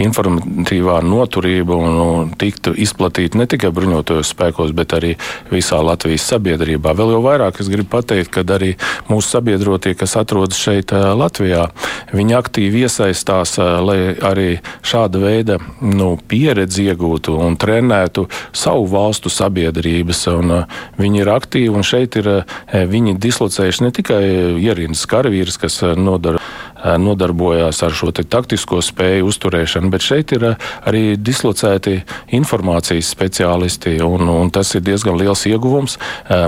[0.00, 5.14] informatīvā noturība un, un tiktu izplatīta ne tikai bruņotajos spēkos, bet arī
[5.52, 6.94] visā Latvijas sabiedrībā.
[6.96, 8.72] Vēl jau vairāk es gribu pateikt, ka arī
[9.10, 11.68] mūsu sabiedrotie, kas atrodas šeit Latvijā,
[12.12, 14.48] viņi aktīvi iesaistās, lai arī
[14.86, 20.24] šāda veida nu, pieredzi iegūtu un trenētu savu valstu sabiedrības.
[20.32, 20.56] Un,
[21.00, 22.30] viņi ir aktīvi un šeit ir
[22.72, 24.22] viņi dislocējuši ne tikai
[24.62, 26.40] ierīnas karavīrus, kas nodara
[26.84, 30.46] nodarbojās ar šo taktisko spēju uzturēšanu, bet šeit ir
[30.88, 32.00] arī dislocēti
[32.38, 35.98] informācijas speciālisti, un, un tas ir diezgan liels ieguvums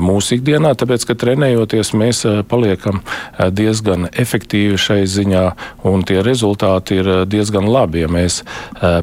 [0.05, 3.03] mūsu ikdienā, tāpēc, ka trenējoties mēs paliekam
[3.39, 5.47] diezgan efektīvi šai ziņā,
[5.91, 8.43] un tie rezultāti ir diezgan labi, ja mēs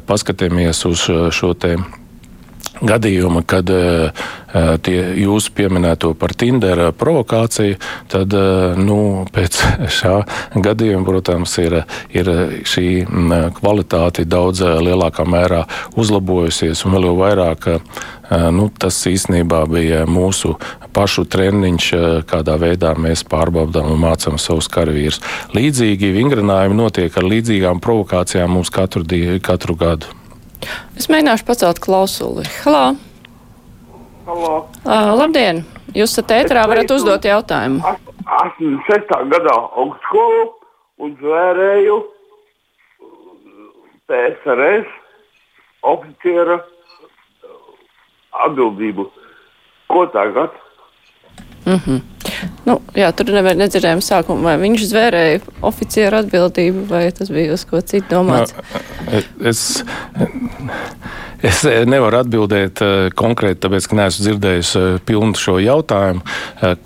[0.08, 2.01] paskatāmies uz šo tēmu
[2.86, 4.24] gadījuma, kad uh,
[4.84, 7.78] tie jūsu pieminēto par Tinder provokāciju,
[8.12, 8.34] tad
[8.78, 8.98] nu,
[9.32, 9.60] pēc
[9.98, 10.16] šā
[10.54, 12.32] gadījuma, protams, ir, ir
[12.68, 12.88] šī
[13.58, 15.64] kvalitāte daudz lielākā mērā
[15.96, 17.70] uzlabojusies un vēl jau vairāk.
[18.32, 20.54] Nu, tas īstenībā bija mūsu
[20.96, 21.88] pašu treniņš,
[22.28, 25.20] kādā veidā mēs pārbaudām un mācām savus karavīrus.
[25.56, 29.04] Līdzīgi vingrinājumi notiek ar līdzīgām provokācijām mums katru,
[29.44, 30.21] katru gadu.
[30.98, 32.44] Es mēģināšu pacelt klausuli.
[32.62, 32.94] Halo!
[34.26, 34.54] Halo.
[34.84, 35.64] Uh, labdien!
[35.92, 37.82] Jūs esat ēterā, varat uzdot jautājumu.
[38.24, 39.12] 86.
[39.32, 40.44] gadā augstskolu
[41.02, 41.98] un zvērēju
[44.08, 44.94] PSRS
[45.92, 46.60] oficiera
[48.46, 49.10] atbildību.
[49.92, 50.54] Ko tagad?
[51.66, 52.00] Mm -hmm.
[52.68, 57.66] Nu, jā, tur nevar nedzirdējām sākumu, vai viņš zvērēja oficieru atbildību, vai tas bija uz
[57.68, 58.54] ko citu domāts.
[59.08, 59.62] No, es,
[61.42, 66.22] Es eh, nevaru atbildēt eh, konkrēti, tāpēc, ka neesmu dzirdējis eh, pilnu šo jautājumu,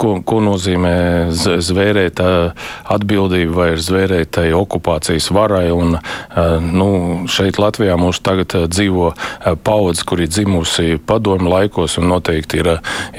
[0.01, 0.95] ko, ko nozīmē
[1.35, 5.67] zvērēt atbildību vai zvērēt tai okupācijas varai.
[5.75, 5.99] Un,
[6.73, 6.89] nu,
[7.31, 9.11] šeit Latvijā mums tagad dzīvo
[9.67, 12.71] paudze, kur ir dzimusi padomu laikos un noteikti ir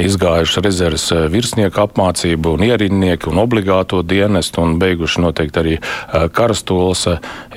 [0.02, 5.78] izgājuši rezerves virsnieku apmācību un ierindnieki un obligāto dienestu un beiguši noteikti arī
[6.34, 7.06] karastolas.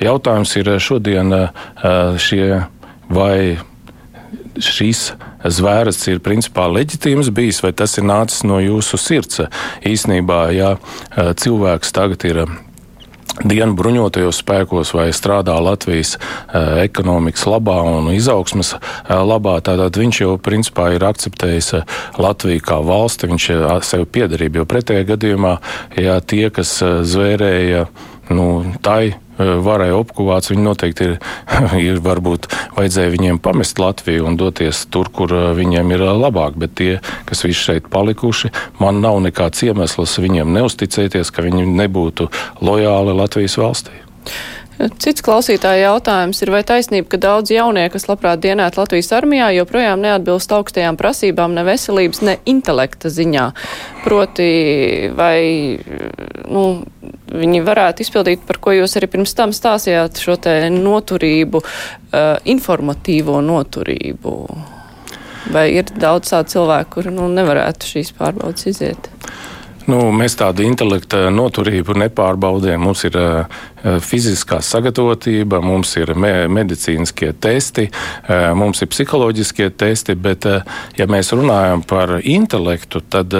[0.03, 1.33] Jautājums ir šodien
[2.21, 2.45] šie
[3.11, 3.70] vai
[4.59, 5.11] šīs
[5.45, 9.45] zvēras ir principā leģitīms bijis, vai tas ir nācis no jūsu sirds?
[9.87, 12.53] Īsnībā, ja eh, cilvēks tagad ir eh,
[13.47, 18.73] dienu bruņotajos spēkos vai strādā Latvijas uh, ekonomikas labā un izaugsmas
[19.07, 21.71] labā, tad viņš jau principā ir akceptējis
[22.21, 23.47] Latviju kā valsti, viņš
[23.87, 25.55] sev piederību, jo pretējā gadījumā,
[25.95, 27.87] ja tie, kas zvērēja
[28.35, 28.47] nu,
[28.83, 31.15] tai varai opkuvāts, viņi noteikti ir,
[31.89, 36.91] ir varbūt vajadzēja viņiem pamest Latviju un doties tur, kur viņiem ir labāk, bet tie,
[37.29, 42.29] kas visi šeit palikuši, man nav nekāds iemesls viņiem neusticēties, ka viņi nebūtu
[42.61, 44.01] lojāli Latvijas valstī.
[45.01, 50.01] Cits klausītāja jautājums ir, vai taisnība, ka daudz jaunie, kas labprāt dienētu Latvijas armijā, joprojām
[50.01, 53.45] neatbilst augstajām prasībām ne veselības, ne intelekta ziņā?
[54.05, 54.49] Proti,
[55.17, 55.37] vai
[56.49, 56.63] nu,
[57.31, 63.39] viņi varētu izpildīt, par ko jūs arī pirms tam stāstījāt, šo te noturību, uh, informatīvo
[63.45, 64.35] noturību?
[65.51, 69.09] Vai ir daudz tādu cilvēku, kuri nu, nevarētu šīs pārbaudas iziet?
[69.89, 72.83] Nu, mēs tādu intelektu noturību nepārbaudām.
[72.85, 80.15] Mums ir uh, fiziskā sagatavotība, mums ir me medicīniskie testi, uh, mums ir psiholoģiskie testi,
[80.15, 80.65] bet, uh,
[80.97, 83.33] ja mēs runājam par intelektu, tad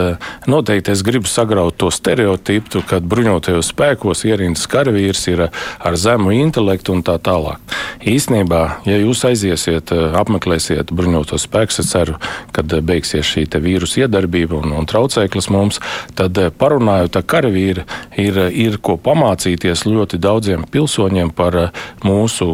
[0.49, 6.95] noteikti es gribu sagraut to stereotipu, ka bruņotajos spēkos ierīnas karavīrs ir ar zemu intelektu
[6.95, 7.59] un tā tālāk.
[8.07, 12.17] Īsnībā, ja jūs aiziesiet, apmeklēsiet bruņotos spēkus, es ceru,
[12.55, 15.79] kad beigsies šī vīrusu iedarbība un, un traucēklis mums,
[16.17, 17.85] tad eh, parunājot ar karavīru,
[18.21, 22.47] ir, ir ko pamācīties ļoti daudziem pilsoņiem par eh, mūsu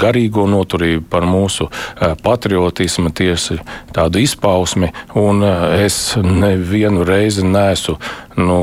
[0.00, 3.60] garīgo noturību, par mūsu eh, patriotismu, tieši
[3.94, 4.92] tādu izpausmi.
[5.20, 7.98] Un es nevienu reizi nesu.
[8.36, 8.58] Nu,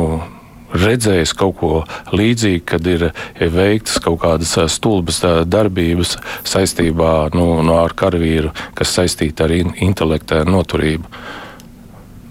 [0.74, 1.72] redzējis kaut ko
[2.14, 3.10] līdzīgu, kad ir
[3.40, 11.10] veiktas kaut kādas stulbas darbības saistībā nu, no ar karavīru, kas saistīta ar intelektu noturību.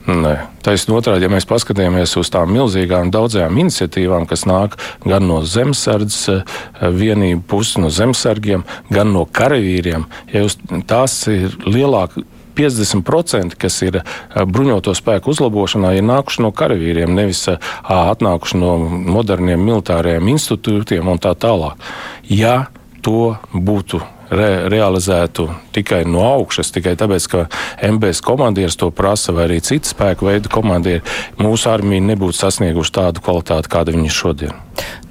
[0.09, 0.37] Nē.
[0.69, 6.27] Taisnība otrādi, ja mēs paskatāmies uz tām milzīgām daudzajām iniciatīvām, kas nāk gan no zemesardzes
[6.35, 6.59] eh,
[6.93, 10.05] vienību puses, no zemesargiem, gan no karavīriem,
[10.35, 10.43] ja
[10.91, 12.27] tās ir lielākas
[12.59, 14.01] 50%, kas ir
[14.35, 18.77] bruņoto spēku uzlabošanā, ir nākuši no karavīriem, nevis atnākuši no
[19.17, 21.81] moderniem militāriem institūtiem un tā tālāk.
[22.29, 22.67] Ja
[23.01, 27.45] to būtu re, realizētu tikai no augšas, tikai tāpēc, ka
[27.91, 31.05] MBS komandieris to prasa, vai arī citu spēku veidu komandieri,
[31.41, 34.57] mūsu armija nebūtu sasnieguši tādu kvalitāti, kāda viņi ir šodien.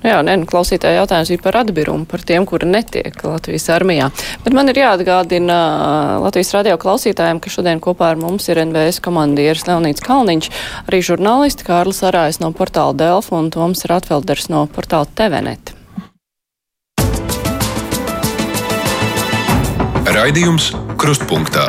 [0.04, 4.10] Nu jā, nē, nu, klausītāja jautājums bija par atbirumu, par tiem, kuri netiek Latvijas armijā.
[4.46, 5.58] Bet man ir jāatgādina
[6.24, 10.52] Latvijas radio klausītājiem, ka šodien kopā ar mums ir NVS komandieris Leonīts Kalniņš,
[10.86, 15.77] arī žurnālisti Kārlis Arājs no portāla Delfa un Toms Ratfelders no portāla TVNet.
[20.08, 21.66] Raidījums Krustpunktā.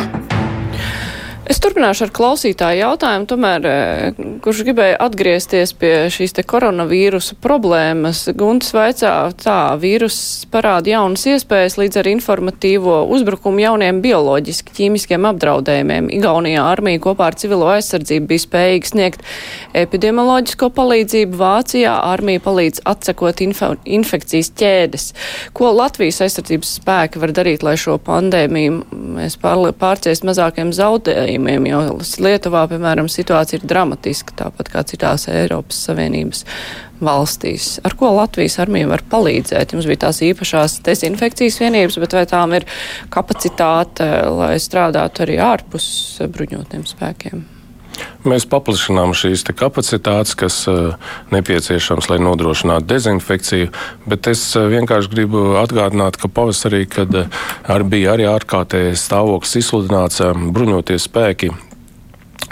[1.48, 8.26] Es turpināšu ar klausītāju jautājumu, tomēr, eh, kurš gribēja atgriezties pie šīs te koronavīrusa problēmas.
[8.36, 16.10] Guntis vaicā, tā vīrus parāda jaunas iespējas līdz ar informatīvo uzbrukumu jauniem bioloģiski ķīmiskiem apdraudējumiem.
[16.18, 19.24] Igaunijā armija kopā ar civilo aizsardzību bija spējīga sniegt
[19.72, 21.40] epidemioloģisko palīdzību.
[21.40, 25.08] Vācijā armija palīdz atsekot info, infekcijas ķēdes.
[25.56, 28.84] Ko Latvijas aizsardzības spēki var darīt, lai šo pandēmiju
[29.16, 31.37] mēs pārciest mazākiem zaudējumiem?
[31.38, 36.44] Gadījumiem, jo Lietuvā, piemēram, situācija ir dramatiska, tāpat kā citās Eiropas Savienības
[37.00, 37.78] valstīs.
[37.84, 39.72] Ar ko Latvijas armija var palīdzēt?
[39.72, 42.66] Jums bija tās īpašās dezinfekcijas vienības, bet vai tām ir
[43.10, 47.57] kapacitāte, lai strādātu arī ārpus bruņotiem spēkiem?
[48.28, 50.96] Mēs paplašinām šīs kapacitātes, kas uh,
[51.34, 53.70] nepieciešams, lai nodrošinātu dezinfekciju.
[54.08, 59.56] Bet es uh, vienkārši gribu atgādināt, ka pavasarī, kad uh, ar bija arī ārkārtējais stāvoklis
[59.62, 60.22] izsludināts,
[60.54, 61.52] bruņoties spēki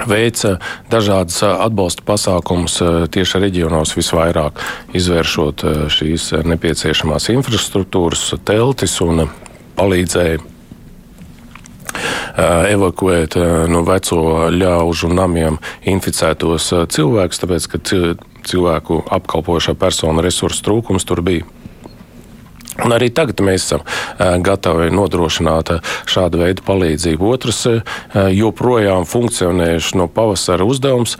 [0.07, 0.57] veica
[0.93, 2.75] dažādas atbalsta pasākumus
[3.15, 4.61] tieši reģionos visvairāk,
[4.99, 9.25] izvēršot šīs nepieciešamās infrastruktūras, teltis un
[9.79, 10.56] palīdzēja
[12.37, 13.37] evakuēt
[13.73, 17.83] no veco ļaužu namiem inficētos cilvēkus, tāpēc, ka
[18.47, 21.47] cilvēku apkalpošā persona resursu trūkums tur bija.
[22.85, 23.85] Un arī tagad mēs esam
[24.45, 25.73] gatavi nodrošināt
[26.09, 27.31] šādu veidu palīdzību.
[27.33, 27.63] Otrs,
[28.37, 31.17] joprojām funkcionējuši no pavasara uzdevums.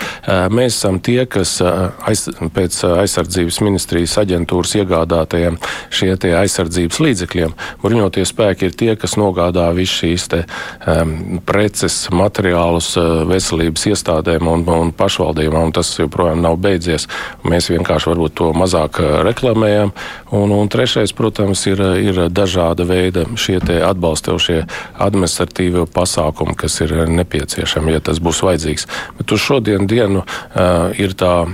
[0.53, 5.57] Mēs esam tie, kas aiz, pēc aizsardzības ministrijas aģentūras iegādātajiem
[5.95, 7.55] šie aizsardzības līdzekļiem.
[7.83, 10.43] Bruņotie spēki ir tie, kas nogādā visu šīs te,
[10.85, 12.93] um, preces, materiālus
[13.31, 15.73] veselības iestādēm un, un pašvaldībām.
[15.77, 17.09] Tas joprojām nav beidzies.
[17.47, 19.93] Mēs vienkārši varbūt to mazāk reklamējam.
[20.37, 24.67] Un, un trešais, protams, protams, ir, ir dažāda veida šie atbalstošie
[24.99, 28.87] administratīvie pasākumi, kas ir nepieciešami, ja tas būs vajadzīgs.
[29.19, 31.47] Bet uz šodien dienu uh, ir tā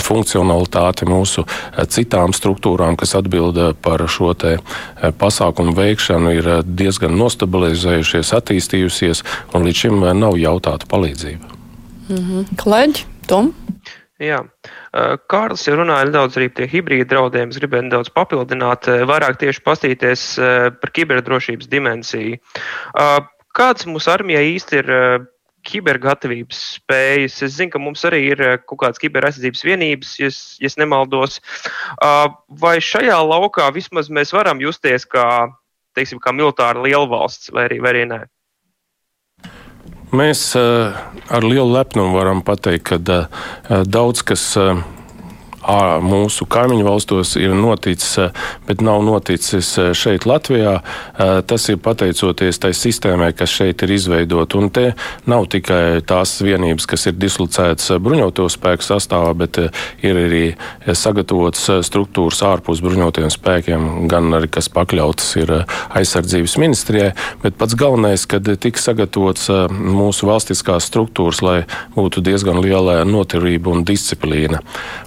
[0.00, 1.46] funkcionalitāte mūsu
[1.88, 4.58] citām struktūrām, kas atbild par šo te
[5.00, 9.24] pasākumu veikšanu, ir diezgan nostabilizējušies, attīstījusies,
[9.54, 11.56] un līdz šim nav jautāta palīdzība.
[12.10, 12.44] Mm -hmm.
[12.56, 13.54] Kleģi, Tom?
[14.20, 14.44] Jā.
[15.30, 17.52] Kārlis jau runāja nedaudz arī par hibrīda draudiem.
[17.52, 20.24] Es gribēju nedaudz papildināt, vairāk tieši pastīties
[20.82, 22.40] par kiberdrošības dimensiju.
[23.54, 24.90] Kāds mūsu armijai īsti ir
[25.70, 27.38] kibergatavības spējas?
[27.46, 30.32] Es zinu, ka mums arī ir kaut kādas kiberaizsardzības vienības, ja,
[30.64, 31.38] ja nemaldos.
[32.64, 35.52] Vai šajā laukā vismaz mēs varam justies kā,
[35.94, 38.22] teiksim, kā militāra lielvalsts vai arī, vai arī nē?
[40.10, 40.96] Mēs uh,
[41.30, 44.80] ar lielu lepnumu varam pateikt, ka uh, daudz kas uh,
[45.60, 48.32] mūsu kaimiņu valstos ir noticis,
[48.66, 50.80] bet nav noticis šeit, Latvijā.
[51.46, 54.58] Tas ir pateicoties tai sistēmai, kas šeit ir izveidota.
[54.58, 54.86] Un te
[55.28, 59.60] nav tikai tās vienības, kas ir dislocētas bruņoto spēku sastāvā, bet
[60.06, 60.44] ir arī
[60.86, 65.54] sagatavotas struktūras ārpus bruņotiem spēkiem, gan arī kas pakļautas ir
[65.96, 67.12] aizsardzības ministrijai.
[67.44, 71.58] Bet pats galvenais, kad tika sagatavots mūsu valstiskās struktūras, lai
[71.96, 74.62] būtu diezgan liela noturība un disciplīna.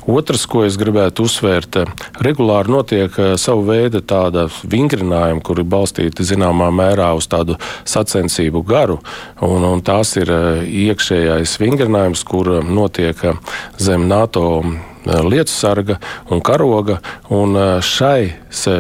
[0.10, 1.80] Otrs, ko es gribētu uzsvērt,
[2.24, 7.58] regulāri notiek eh, savu veidu tāda vingrinājuma, kuri balstīti zināmā mērā uz tādu
[7.90, 9.00] sacensību garu.
[9.44, 14.64] Un, un tās ir eh, iekšējais vingrinājums, kur notiek eh, zem NATO
[15.04, 15.98] lietu sarga
[16.32, 17.02] un karoga.
[17.36, 18.38] Un šai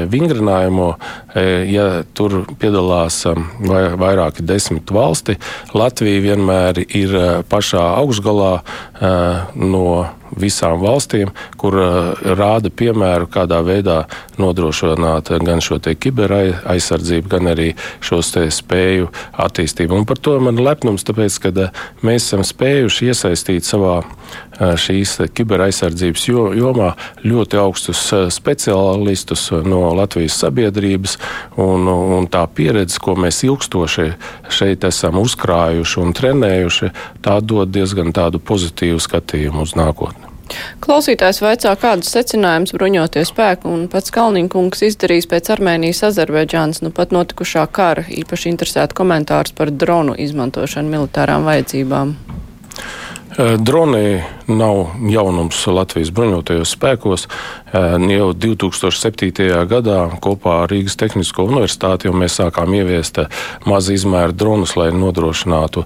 [0.07, 0.87] vingrinājumā,
[1.67, 3.17] ja tur piedalās
[3.99, 5.35] vairāki desmit valsti,
[5.75, 7.17] Latvija vienmēr ir
[7.51, 8.53] pašā augšgalā
[9.59, 9.83] no
[10.39, 14.03] visām valstīm, kur uh, rāda piemēru, kādā veidā
[14.41, 17.71] nodrošināt gan šo kiberaizsardzību, gan arī
[18.03, 19.09] šos spēju
[19.45, 19.97] attīstību.
[19.97, 24.01] Un par to man ir lepnums, tāpēc, ka uh, mēs esam spējuši iesaistīt savā
[24.53, 26.91] šīs kiberaizsardzības jomā
[27.25, 28.01] ļoti augstus
[28.33, 31.17] speciālistus no Latvijas sabiedrības,
[31.61, 34.09] un, un tā pieredze, ko mēs ilgstoši
[34.53, 36.91] šeit esam uzkrājuši un trenējuši,
[37.25, 40.22] tā dod diezgan tādu pozitīvu skatījumu uz nākotni.
[40.83, 47.15] Klausītājs vaicā, kādus secinājumus bruņoties spēku un pats Kalniņkungs izdarīs pēc Armēnijas Azerbaidžānas nu pat
[47.15, 52.15] notikušā kara, īpaši interesēta komentārs par dronu izmantošanu militārām vajadzībām.
[53.37, 57.25] Droni nav jaunums Latvijas bruņotajos spēkos.
[57.73, 59.47] Jau 2007.
[59.65, 63.17] gadā kopā ar Rīgas Tehnisko universitāti mēs sākām ieviest
[63.65, 65.85] mazu izmēru dronus, lai nodrošinātu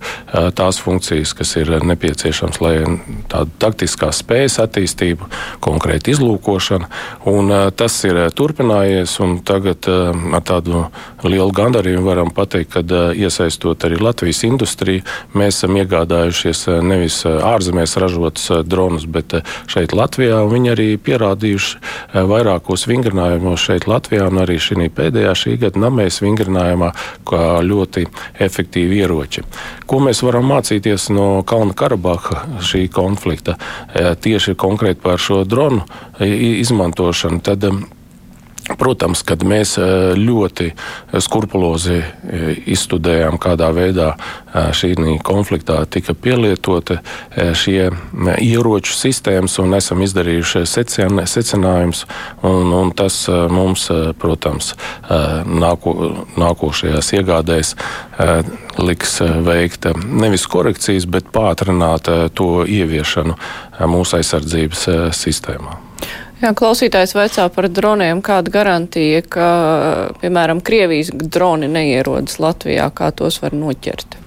[0.58, 2.74] tās funkcijas, kas ir nepieciešamas, lai
[3.32, 5.30] tādu taktiskās spējas attīstību,
[5.64, 6.92] konkrēti izlūkošanu.
[7.32, 10.88] Un tas ir turpinājies, un tagad ar tādu
[11.24, 18.64] lielu gandarījumu varam pateikt, ka iesaistot arī Latvijas industriju, mēs esam iegādājušies nevis ārzemēs ražotus
[18.68, 19.38] dronus, bet
[19.70, 25.82] šeit Latvijā viņi arī pierādījuši vairākos vingrinājumos šeit Latvijā un arī šī pēdējā šī gada
[25.88, 26.92] namēs vingrinājumā,
[27.28, 28.06] kā ļoti
[28.48, 29.44] efektīvi ieroči.
[29.88, 33.58] Ko mēs varam mācīties no Kalnu Karabaha šī konflikta
[33.96, 35.86] tieši konkrēti par šo dronu
[36.20, 37.42] izmantošanu?
[37.46, 37.70] Tad,
[38.76, 39.78] Protams, kad mēs
[40.20, 40.74] ļoti
[41.24, 42.02] skrupulozi
[42.68, 44.10] izstudējām, kādā veidā
[44.76, 44.92] šī
[45.24, 47.00] konfliktā tika pielietota
[47.56, 47.88] šie
[48.44, 52.04] ieroču sistēmas, un esam izdarījuši secinājumus,
[53.00, 53.22] tas
[53.56, 53.88] mums,
[54.20, 54.74] protams,
[55.48, 55.96] nāko,
[56.36, 57.76] nākošajās iegādēs
[58.84, 63.40] liks veikt nevis korekcijas, bet pātrināt to ieviešanu
[63.88, 65.87] mūsu aizsardzības sistēmā.
[66.38, 68.22] Jā, klausītājs vaicā par droniem.
[68.26, 69.48] Kāda garantija, ka,
[70.22, 74.20] piemēram, Krievijas droni neierodas Latvijā, kā tos var noķert?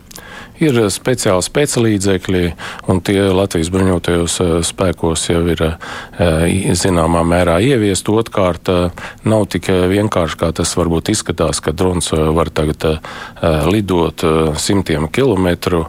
[0.61, 2.41] Ir speciāli spēclīdzekļi,
[2.93, 8.11] un tie Latvijas bruņotajos eh, spēkos jau ir eh, zināmā mērā ieviest.
[8.13, 13.01] Otkārt, eh, nav tik vienkārši, kā tas varbūt izskatās, ka drons var tagad
[13.71, 14.23] lidot
[14.61, 15.85] simtiem kilometru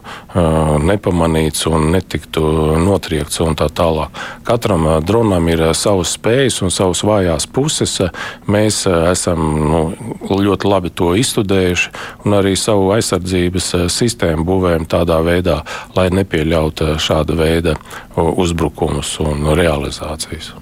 [0.82, 2.42] nepamanīts un netiktu
[2.80, 4.16] notriekts un tā tālāk.
[4.46, 7.98] Katram dronam ir savas spējas un savas vājās puses.
[8.46, 9.82] Mēs esam nu,
[10.30, 11.92] ļoti labi to izstudējuši
[12.24, 15.60] un arī savu aizsardzības sistēmu būvējam būvējam tādā veidā,
[15.98, 17.74] lai nepieļautu šāda veida
[18.16, 20.52] uzbrukumus un realizācijas.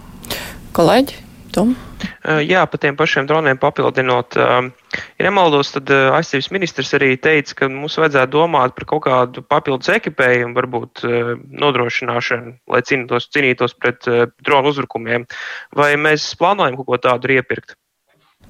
[0.76, 1.74] Kolēģi, Tom?
[2.24, 4.36] Jā, par tiem pašiem droniem papildinot.
[4.38, 9.90] Ja nemaldos, tad aizsardzības ministrs arī teica, ka mums vajadzētu domāt par kaut kādu papildus
[9.92, 11.05] ekipējumu, varbūt
[11.61, 14.09] nodrošināšanu, lai cīnītos, cīnītos pret
[14.40, 15.28] dronu uzbrukumiem.
[15.76, 17.76] Vai mēs plānojam kaut ko tādu iepirkt?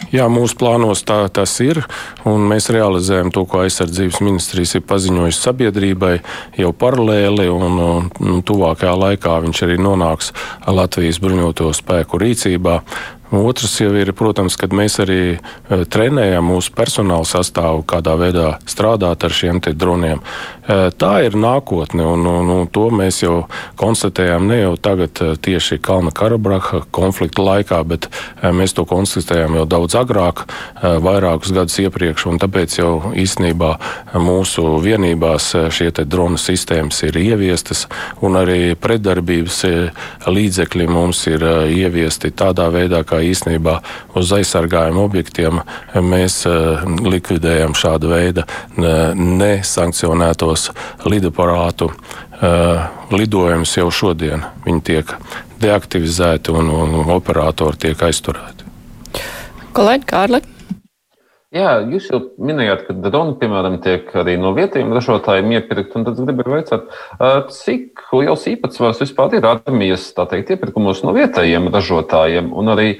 [0.08, 1.82] Jā, mūsu plānos tā, tas ir,
[2.26, 6.14] un mēs realizējam to, ko aizsardzības ministrijas ir paziņojusi sabiedrībai
[6.58, 10.32] jau paralēli, un, un tuvākajā laikā viņš arī nonāks
[10.66, 12.80] Latvijas bruņoto spēku rīcībā.
[13.30, 15.38] Otrs jau ir, protams, kad mēs arī e,
[15.86, 20.18] trenējam mūsu personāla sastāvu, kādā veidā strādāt ar šiem droniem.
[20.66, 23.44] E, tā ir nākotne, un, un, un to mēs jau
[23.78, 28.08] konstatējām ne jau tagad, e, tieši Kalna Karabaha konflikta laikā, bet
[28.42, 30.42] mēs to konstatējām jau daudz agrāk,
[30.82, 33.70] vairākus gadus iepriekš, tāpēc jau īstenībā
[34.18, 37.86] mūsu vienībās šie drona sistēmas ir ieviestas,
[38.24, 39.62] un arī pretdarbības
[40.26, 43.76] līdzekļi mums ir ieviesti tādā veidā, kā īstenībā
[44.18, 45.60] uz aizsargājumu objektiem
[46.04, 48.46] mēs eh, likvidējam šādu veidu
[48.76, 50.70] nesankcionētos
[51.08, 54.46] lidaparātu eh, lidojumus jau šodien.
[54.66, 55.16] Viņi tiek
[55.60, 58.68] deaktivizēti un, un operatori tiek aizturēti.
[59.76, 60.42] Kolēģi Kārli.
[61.50, 65.96] Jā, jūs jau minējāt, ka droni, piemēram, tiek arī no vietējiem ražotājiem iepirkt.
[65.96, 66.92] Tad es gribēju jautāt,
[67.56, 72.52] cik liels īpatsvars vispār ir armijas teikt, iepirkumos no vietējiem ražotājiem?
[72.54, 72.92] Un arī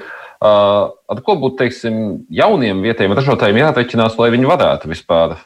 [0.43, 1.95] ar ko būtu teiksim,
[2.27, 5.37] jauniem vietējiem ražotājiem jāreķinās, lai viņi varētu vispār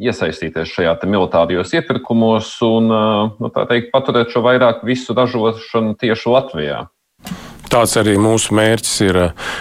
[0.00, 2.92] iesaistīties šajā militārajos iepirkumos un
[3.40, 6.84] nu, teikt, paturēt šo vairāk visu ražošanu tieši Latvijā?
[7.70, 9.18] Tāds arī mūsu mērķis ir,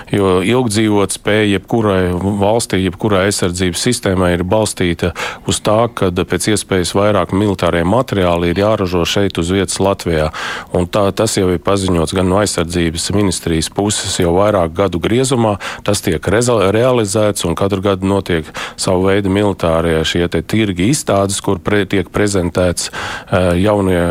[0.09, 2.09] jo ilgdzīvot spēja jebkurai
[2.41, 5.11] valstī, jebkurai aizsardzības sistēmai ir balstīta
[5.49, 10.31] uz tā, ka pēc iespējas vairāk militārie materiāli ir jāražo šeit uz vietas Latvijā.
[10.73, 15.59] Un tā, tas jau ir paziņots gan no aizsardzības ministrijas puses jau vairāk gadu griezumā.
[15.85, 21.85] Tas tiek realizēts un katru gadu notiek savu veidu militārie šie tirgi izstādes, kur pre,
[21.89, 24.01] tiek prezentēts uh, jaunie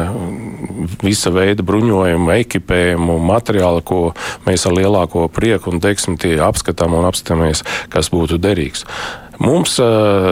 [1.03, 4.03] visa veida bruņojumu, ekipējumu, materiāli, ko
[4.47, 8.85] mēs ar lielāko prieku un deksmi apskatām un apskatāmies, kas būtu derīgs.
[9.39, 9.77] Mums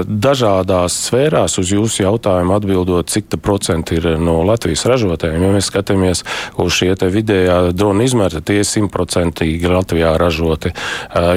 [0.06, 5.44] dažādās sfērās uz jūsu jautājumu atbildot, cik ta procenti ir no Latvijas ražotājiem.
[5.46, 6.24] Ja mēs skatāmies
[6.58, 10.72] uz šie te vidējā drona izmēra, tie ir simtprocentīgi Latvijā ražoti.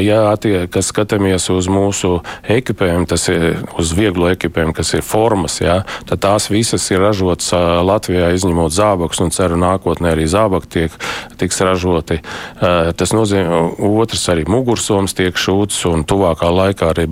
[0.01, 5.59] Ja tie, kas skatāmies uz mūsu ekipējumu, tas ir uz vieglo ekipējumu, kas ir formas,
[5.61, 7.53] ja, tad tās visas ir ražotas
[7.86, 10.97] Latvijā, izņemot zābakus, un ceru nākotnē arī zābaki tiek,
[11.38, 12.20] tiks ražoti.
[12.59, 17.05] Tas nozīmē, otrs arī mugursoms tiek šūts, un tuvākā laikā arī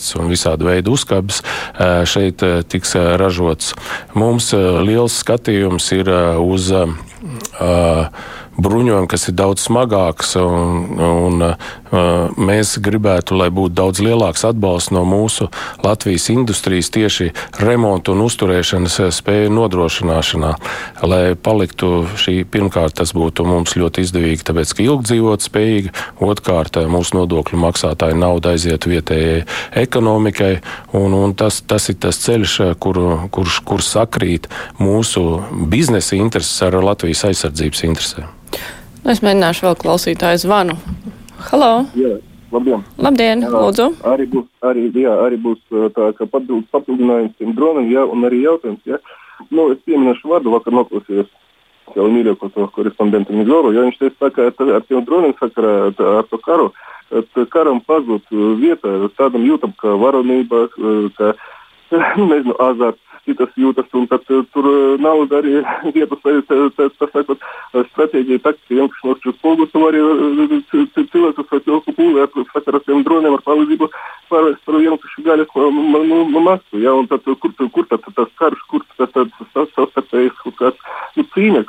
[0.00, 1.42] bruņuvests un visādi veidi uzkabes
[2.08, 3.74] šeit tiks ražots.
[4.14, 6.08] Mums liels skatījums ir
[6.40, 6.72] uz
[8.62, 10.34] bruņojumu, kas ir daudz smagāks.
[10.40, 15.48] Un, un, uh, mēs gribētu, lai būtu daudz lielāks atbalsts no mūsu
[15.84, 17.30] Latvijas industrijas tieši
[17.60, 20.52] remontu un uzturēšanas uh, spēju nodrošināšanā,
[21.06, 25.94] lai paliktu šī pirmkārt tas būtu mums ļoti izdevīgi, tāpēc ka ilgdzīvot spējīgi,
[26.24, 29.44] otrkārt uh, mūsu nodokļu maksātāju nauda aiziet vietējai
[29.84, 30.52] ekonomikai,
[30.98, 33.00] un, un tas, tas ir tas ceļš, kur,
[33.32, 34.48] kurš kur sakrīt
[34.80, 35.40] mūsu
[35.70, 38.28] biznesa intereses ar Latvijas aizsardzības interesēm.
[39.08, 40.74] Es mēģināšu vēl klausītāju zvanu.
[41.48, 41.70] Halo!
[41.96, 42.18] Jā,
[42.52, 42.82] labdien!
[43.00, 43.86] Labdien, Jā, lūdzu!
[44.10, 45.60] Arī būs, arī, jā, arī būs
[45.96, 49.00] tā kā papildinājums tiem dronam, jā, un arī jautājums, jā.
[49.48, 51.30] Nu, es pieminēšu vārdu, vakar noklausījos
[51.96, 56.38] jau mīļāko korespondentu Mizoru, jo viņš teica tā, ka ar tiem droniem sakarā ar to
[56.44, 56.68] karu,
[57.50, 58.28] karam pazūd
[58.60, 60.66] vieta tādam jūtam kā varonība,
[61.16, 61.32] kā,
[62.20, 65.60] nu, nezinu, azarts citas jūtas, un tad uh, tur uh, nauda arī
[65.96, 67.44] vietas, tā sakot,
[67.92, 70.00] stratēģija, taktika, iemkšanos uz pogu, tu vari
[70.70, 73.90] cilvēkus vai cilvēku pūli ar sakarā ar tiem droniem ar palīdzību
[74.30, 75.54] pārvērst par vienu pašu gaļas
[76.46, 80.90] masu, ja, un tad kur, kur tad tas karš, kur tad tas savstarpējs kaut kāds,
[81.16, 81.64] nu, cīņa,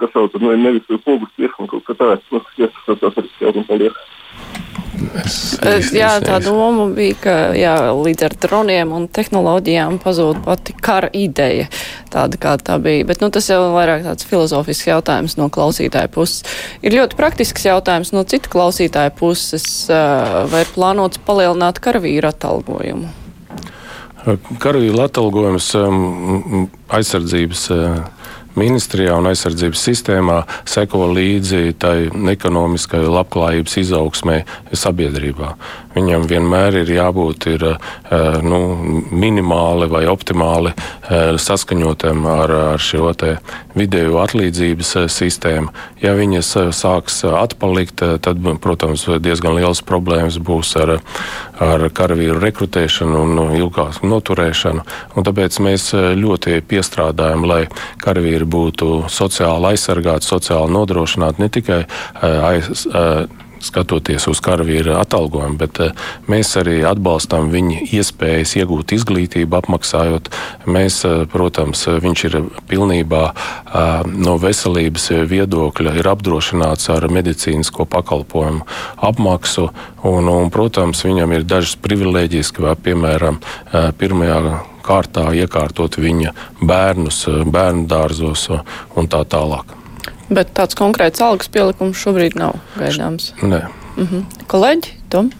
[0.00, 3.70] kas sauc, nu, nevis pogu spiešana kaut kā tā, nu, tas, tas, tas arī jautājums,
[3.70, 4.04] paldies.
[5.24, 10.76] Es, es, jā, tā doma bija, ka jā, līdz ar droniem un tehnoloģijām pazūd pati
[10.76, 11.66] kara ideja,
[12.12, 13.06] tāda kā tā bija.
[13.08, 16.44] Bet nu, tas jau vairāk tāds filozofisks jautājums no klausītāja puses.
[16.84, 23.12] Ir ļoti praktisks jautājums no cita klausītāja puses, vai ir plānots palielināt karavīru atalgojumu?
[24.62, 25.66] Karavīru atalgojums
[26.96, 27.68] aizsardzības
[28.60, 31.96] ministrijā un aizsardzības sistēmā seko līdzi tai
[32.34, 34.42] ekonomiskai labklājības izaugsmē
[34.72, 35.54] sabiedrībā.
[35.94, 38.58] Viņam vienmēr ir jābūt ir, eh, nu,
[39.14, 43.12] minimāli vai optimāli eh, saskaņotam ar, ar šo
[43.78, 45.70] vidēju atlīdzības eh, sistēmu.
[46.02, 50.98] Ja viņas sāks atpalikt, tad, protams, diezgan liels problēmas būs ar,
[51.62, 54.82] ar karavīru rekrutēšanu un ilgāku noturēšanu.
[55.14, 57.62] Un tāpēc mēs ļoti piestrādājam, lai
[58.02, 61.80] karavīri būtu sociāli aizsargāti, sociāli nodrošināti ne tikai
[62.22, 62.84] aiz,
[63.64, 65.92] skatoties uz karavīra atalgojumu, bet eh,
[66.30, 70.30] mēs arī atbalstam viņa iespējas iegūt izglītību, apmaksājot.
[70.70, 72.38] Mēs, eh, protams, viņš ir
[72.70, 78.64] pilnībā eh, no veselības viedokļa ir apdrošināts ar medicīnisko pakalpojumu
[79.04, 79.70] apmaksu,
[80.04, 83.40] un, un protams, viņam ir dažas privilēģijas, kā piemēram
[83.98, 84.38] pirmajā
[84.84, 89.76] kārtā iekārtot viņa bērnus bērnu dārzos un tā tālāk.
[90.32, 93.32] Bet tāds konkrēts algas pielikums šobrīd nav gaidāms.
[93.42, 93.64] Nē.
[93.96, 94.22] Uh -huh.
[94.48, 95.30] Kolēģi, Tom?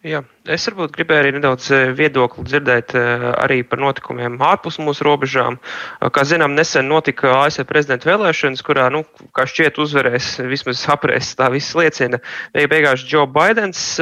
[0.00, 5.04] Jā, es varbūt gribēju arī nedaudz eh, viedokli dzirdēt eh, arī par notikumiem ārpus mūsu
[5.04, 5.58] robežām.
[5.60, 9.02] Eh, kā zinām, nesen notika ASV prezidenta vēlēšanas, kurā, nu,
[9.36, 12.16] kā šķiet, uzvarēs vismaz aprēs, tā viss liecina,
[12.54, 14.00] beigās Joe Bidenis.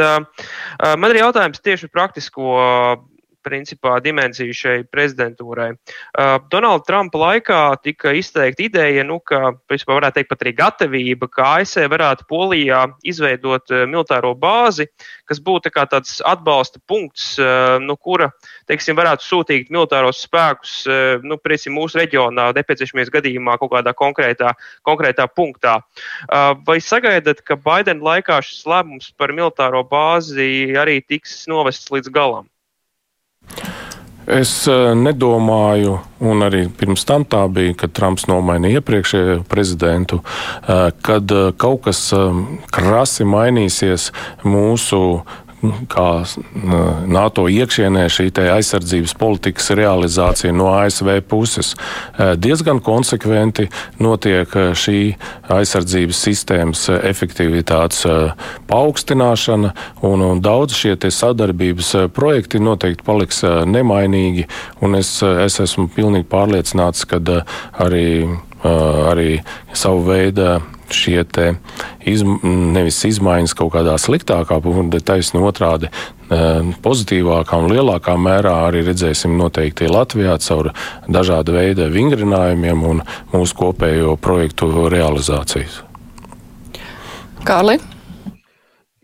[0.78, 2.54] Man ir jautājums tieši par praktisko
[3.48, 5.72] principā dimensiju šai prezidentūrai.
[6.52, 11.48] Donalda Trumpa laikā tika izteikta ideja, nu, ka, principā, varētu teikt, pat arī gatavība, ka
[11.58, 14.88] ASV varētu Polijā izveidot militāro bāzi,
[15.28, 17.34] kas būtu tā tāds atbalsta punkts,
[17.84, 18.30] no kura,
[18.68, 20.74] teiksim, varētu sūtīt militāros spēkus,
[21.24, 24.54] nu, principā, mūsu reģionā, nepieciešamies gadījumā kaut kādā konkrētā,
[24.86, 25.78] konkrētā punktā.
[26.68, 32.48] Vai sagaidat, ka Baidena laikā šis lēmums par militāro bāzi arī tiks novests līdz galam?
[34.28, 40.90] Es uh, nedomāju, un arī pirms tam tā bija, kad Trumps nomainīja iepriekšējo prezidentu, uh,
[41.00, 42.02] kad uh, kaut kas
[42.74, 44.10] krasi mainīsies
[44.44, 45.00] mūsu
[45.90, 46.08] kā
[47.10, 51.74] NATO iekšienē šī aizsardzības politikas realizācija no ASV puses.
[52.38, 55.00] Diezgan konsekventi notiek šī
[55.52, 58.04] aizsardzības sistēmas efektivitātes
[58.70, 59.72] paaugstināšana,
[60.06, 64.46] un, un daudz šie sadarbības projekti noteikti paliks nemainīgi.
[64.98, 67.20] Es, es esmu pilnīgi pārliecināts, ka
[67.82, 68.28] arī
[68.64, 69.38] arī
[69.76, 70.58] savu veidu
[70.90, 71.24] šie
[72.08, 74.58] iz, nevis izmaiņas kaut kādā sliktākā
[74.92, 75.90] bet taisni otrādi
[76.28, 80.72] pozitīvākā un lielākā mērā arī redzēsim noteikti Latvijā caur
[81.08, 83.02] dažādu veidu vingrinājumiem un
[83.32, 85.82] mūsu kopējo projektu realizācijas.
[87.48, 87.78] Kārli?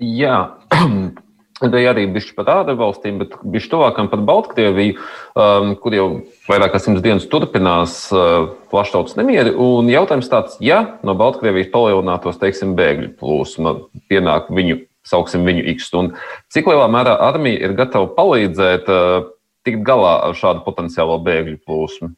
[0.00, 0.40] Jā,
[1.73, 4.97] Bija arī bijuši pat ārvalstīm, bet bijuši tuvākam pat Baltkrieviju,
[5.35, 6.07] um, kur jau
[6.49, 9.55] vairāk kā simts dienas turpinās uh, plaštautas nemieri.
[9.55, 13.77] Un jautājums tāds, ja no Baltkrievijas palielinātos, teiksim, bēgļu plūsma,
[14.12, 16.21] pienāk viņu, sauksim viņu x stundu,
[16.53, 19.31] cik lielā mērā armija ir gatava palīdzēt uh,
[19.65, 22.12] tikt galā ar šādu potenciālo bēgļu plūsmu?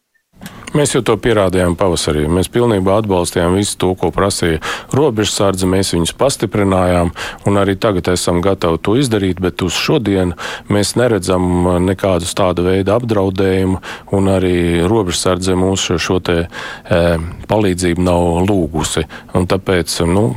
[0.77, 2.27] Mēs jau to pierādījām pavasarī.
[2.29, 4.59] Mēs pilnībā atbalstījām visu to, ko prasīja
[4.93, 5.69] robežsardze.
[5.71, 7.13] Mēs viņus pastiprinājām,
[7.49, 10.37] un arī tagad esam gatavi to izdarīt, bet uz šodienu
[10.73, 13.81] mēs neredzam nekādus tādu veidu apdraudējumu,
[14.19, 17.05] un arī robežsardze mūsu šo te, e,
[17.49, 19.07] palīdzību nav lūgusi.
[19.39, 20.29] Un tāpēc nu,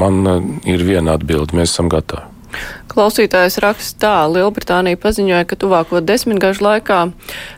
[0.00, 0.22] man
[0.64, 2.33] ir viena atbilde- mēs esam gatavi.
[2.94, 7.00] Klausītājs raksta tā, Lielbritānija paziņoja, ka tuvāko desmitgažu laikā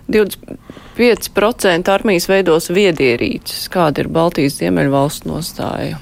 [0.09, 3.69] 25% armijas veidos viedierīces.
[3.73, 6.01] Kāda ir Baltijas Ziemeļvalstu nostāja?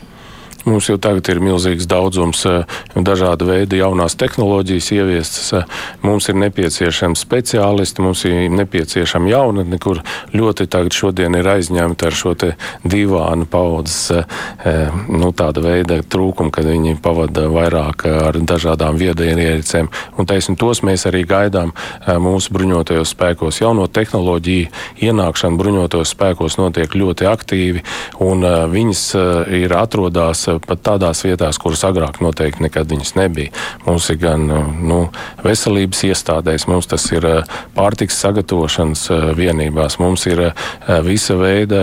[0.65, 2.63] Mums jau tagad ir milzīgs daudzums eh,
[2.97, 5.51] dažāda veida jaunās tehnoloģijas ieviestas.
[5.59, 5.67] Eh,
[6.01, 10.01] mums ir nepieciešami speciālisti, mums ir nepieciešama jaunatne, kur
[10.33, 16.65] ļoti tagad šodien ir aizņemta ar šo divānu paudzes eh, nu, tāda veida trūkumu, kad
[16.71, 19.93] viņi pavada vairāk ar dažādām viedierīcēm.
[20.17, 21.75] Un taisni tos mēs arī gaidām
[22.25, 23.61] mūsu bruņotajos spēkos.
[23.61, 24.73] Jauno tehnoloģiju
[25.05, 27.85] ienākšana bruņotajos spēkos notiek ļoti aktīvi,
[28.25, 29.05] un viņas
[29.61, 33.53] ir atrodās pat tādās vietās, kuras agrāk noteikti nekad viņas nebija.
[33.87, 34.47] Mums ir gan
[34.85, 35.01] nu,
[35.45, 40.65] veselības iestādēs, mums tas ir eh, pārtiks sagatavošanas eh, vienībās, mums ir eh,
[41.05, 41.83] visa veida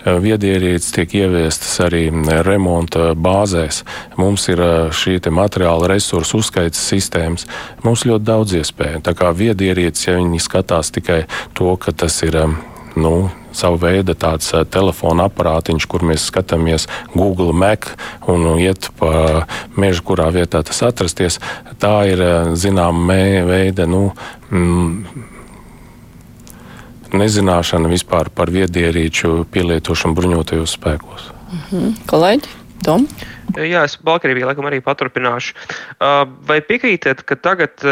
[0.00, 2.06] viedierīces tiek ieviestas arī
[2.46, 3.82] remonta bāzēs.
[4.20, 4.62] Mums ir
[4.96, 7.46] šī materiāla resursu uzskaits sistēmas.
[7.84, 9.02] Mums ļoti daudz iespēju.
[9.04, 11.22] Tā kā viedierīces, ja viņi skatās tikai
[11.58, 12.38] to, ka tas ir
[12.96, 17.92] nu, savu veidu tāds uh, telefona aparātiņš, kur mēs skatāmies Google Mac
[18.30, 19.46] un iet pa
[19.78, 21.40] mežu, kurā vietā tas atrasties.
[21.82, 23.18] Tā ir uh, zināma
[23.48, 23.86] veida.
[23.90, 24.10] Nu,
[24.50, 25.26] mm,
[27.10, 31.24] Nezināšana vispār par viedierīču pielietošanu bruņotajos spēkos.
[31.50, 31.94] Mm -hmm.
[32.06, 32.52] Kolēģi,
[32.86, 33.08] Tom?
[33.56, 35.56] Jā, es Baltkrievijā laikam arī paturpināšu.
[35.98, 37.82] Uh, vai piekrītat, ka tagad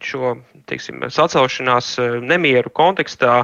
[0.00, 0.36] šo
[0.72, 1.94] teiksim, sacelšanās
[2.24, 3.42] nemieru kontekstā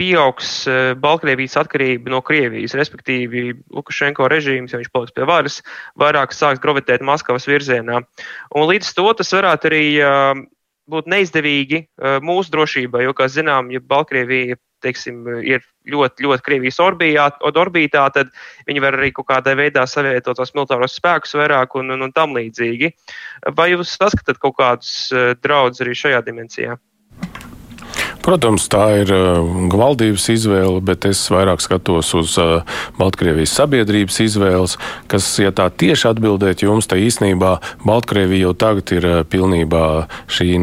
[0.00, 5.60] pieaugs eh, Baltkrievijas atkarība no Krievijas, respektīvi Lukašenko režīms, ja viņš paliks pie varas,
[6.00, 8.00] vairāk sāks gravitēt Maskavas virzienā.
[8.56, 9.84] Un līdz to tas varētu arī
[10.90, 11.84] būt neizdevīgi
[12.24, 18.32] mūsu drošībai, jo, kā zinām, ja Baltkrievija teiksim, ir ļoti, ļoti Krievijas orbijā, orbītā, tad
[18.68, 22.36] viņi var arī kaut kādā veidā savietot tos militāros spēkus vairāk un, un, un tam
[22.38, 22.92] līdzīgi.
[23.56, 24.94] Vai jūs saskatāt kaut kādus
[25.42, 26.78] draudus arī šajā dimensijā?
[28.20, 29.38] Protams, tā ir uh,
[29.72, 32.60] valdības izvēle, bet es vairāk skatos uz uh,
[32.98, 34.76] Baltkrievijas sabiedrības izvēles,
[35.10, 37.54] kas, ja tā tieši atbildēt jums, tad īsnībā
[37.86, 39.84] Baltkrievija jau tagad ir pilnībā
[40.28, 40.60] šī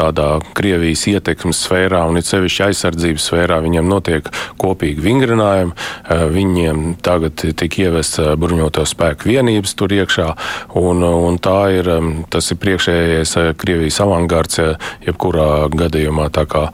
[0.00, 3.60] tādā Krievijas ietekmes sfērā un it sevišķi aizsardzības sfērā.
[3.64, 4.28] Viņiem notiek
[4.60, 5.76] kopīgi vingrinājumi,
[6.34, 10.28] viņiem tagad tik ievests bruņoto spēku vienības tur iekšā,
[10.80, 11.90] un, un tā ir,
[12.32, 14.60] tas ir priekšējais Krievijas avangards,
[15.06, 16.30] jebkurā gadījumā.
[16.34, 16.66] Tā kā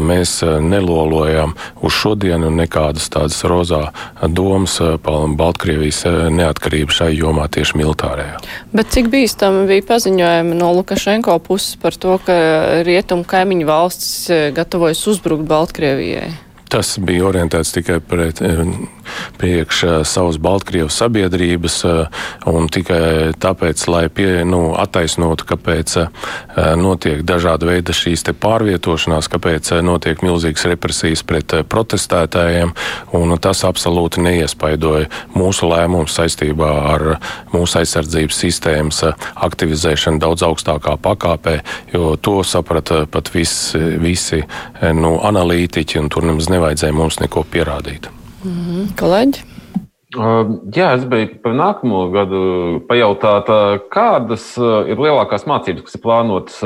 [0.00, 1.54] mēs nelolojam
[1.84, 3.82] uz šodienu nekādas tādas rozā
[4.28, 8.40] domas Baltkrievijas neatkarību šai jomā tieši militārajā.
[8.74, 12.36] Bet cik bīstami bija paziņojumi no Lukašenko puses par to, ka
[12.86, 16.30] rietumu kaimiņu valsts gatavojas uzbrukt Baltkrievijai?
[16.70, 18.60] Tas bija orientēts tikai pret eh,
[19.40, 25.96] priekš eh, savas Baltkrievas sabiedrības eh, un tikai tāpēc, lai pie, nu, attaisnotu, kāpēc
[26.78, 32.72] notiek dažāda veida šīs pārvietošanās, kāpēc notiek milzīgas represijas pret protestētājiem,
[33.16, 37.06] un tas absolūti neiespaidoja mūsu lēmumus saistībā ar
[37.54, 39.02] mūsu aizsardzības sistēmas
[39.34, 41.58] aktivizēšanu daudz augstākā pakāpē,
[41.94, 44.42] jo to saprata pat vis, visi
[44.94, 48.10] nu, analītiķi, un tur nemaz nevajadzēja mums neko pierādīt.
[48.44, 48.92] Mm -hmm.
[49.00, 49.46] Kolēģi?
[50.10, 52.40] Uh, jā, es biju par nākamo gadu
[52.88, 56.56] pajautāt, uh, kādas uh, ir lielākās mācības, kas ir plānotas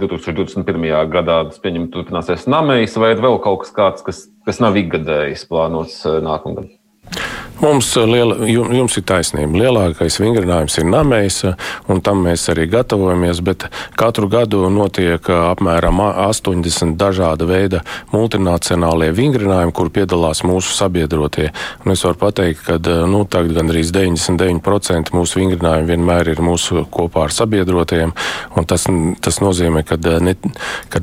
[0.00, 1.10] 2021.
[1.12, 1.44] gadā.
[1.50, 6.00] Tas, pieņem, turpināsies namējas, vai ir vēl kaut kas tāds, kas, kas nav ikgadējis plānots
[6.24, 6.81] nākamgad?
[7.62, 9.54] Mums liela, jums ir taisnība.
[9.60, 11.36] Lielākais vingrinājums ir namējs,
[11.92, 19.74] un tam mēs arī gatavojamies, bet katru gadu notiek apmēram 80 dažāda veida multinacionālie vingrinājumi,
[19.78, 21.52] kur piedalās mūsu sabiedrotie.
[21.84, 27.28] Un es varu pateikt, ka nu, tagad gandrīz 99% mūsu vingrinājumu vienmēr ir mūsu kopā
[27.28, 28.10] ar sabiedrotiem,
[28.58, 28.88] un tas,
[29.22, 30.00] tas nozīmē, ka,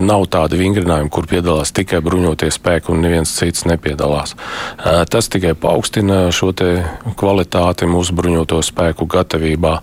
[0.03, 4.35] nav tāda vingrinājuma, kur piedalās tikai bruņotie spēki un neviens cits nepiedalās.
[4.83, 6.51] Tas tikai paaugstina šo šo
[7.19, 9.73] kvalitāti mūsu bruņoto spēku gatavībā.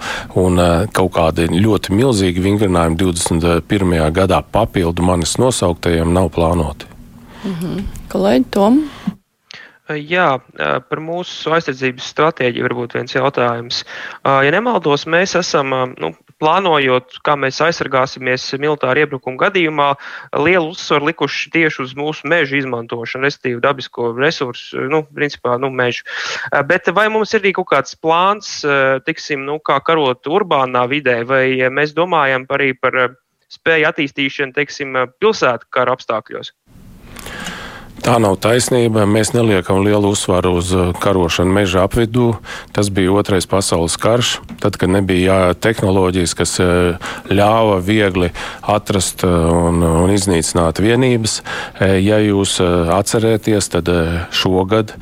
[0.41, 3.97] Un eh, kaut kādi ļoti milzīgi vingrinājumi 21.
[4.17, 6.89] gadā papildu manis nosauktajiem nav plānoti.
[7.45, 7.85] Mhm.
[8.12, 8.83] Kolēģi, Tom?
[9.87, 10.41] Jā,
[10.91, 13.85] par mūsu aizsardzības stratēģiju varbūt viens jautājums.
[14.27, 16.11] Ja nemaldos, mēs esam nu,
[16.43, 19.89] plānojot, kā mēs aizsargāsimies militāru iebrukumu gadījumā,
[20.37, 26.07] lielu uzsvaru likuši tieši uz mūsu meža izmantošanu, respektīvi dabisko resursu, nu, principā, nu, mežu.
[26.68, 28.59] Bet vai mums ir arī kaut kāds plāns,
[29.09, 33.16] tiksim, nu, kā karot urbānā vidē, vai mēs domājam arī par
[33.53, 36.53] spēju attīstīšanu, teiksim, pilsētu kara apstākļos?
[38.05, 39.07] Tā nav taisnība.
[39.09, 42.34] Mēs neliekam lielu uzsvaru uz uh, karošanu meža apvidū.
[42.76, 48.28] Tas bija otrais pasaules karš, tad, kad nebija tehnoloģijas, kas uh, ļāva viegli
[48.62, 51.40] atrast uh, un, un iznīcināt vienības.
[51.80, 53.88] Ja jūs atcerieties, tad
[54.34, 54.92] šogad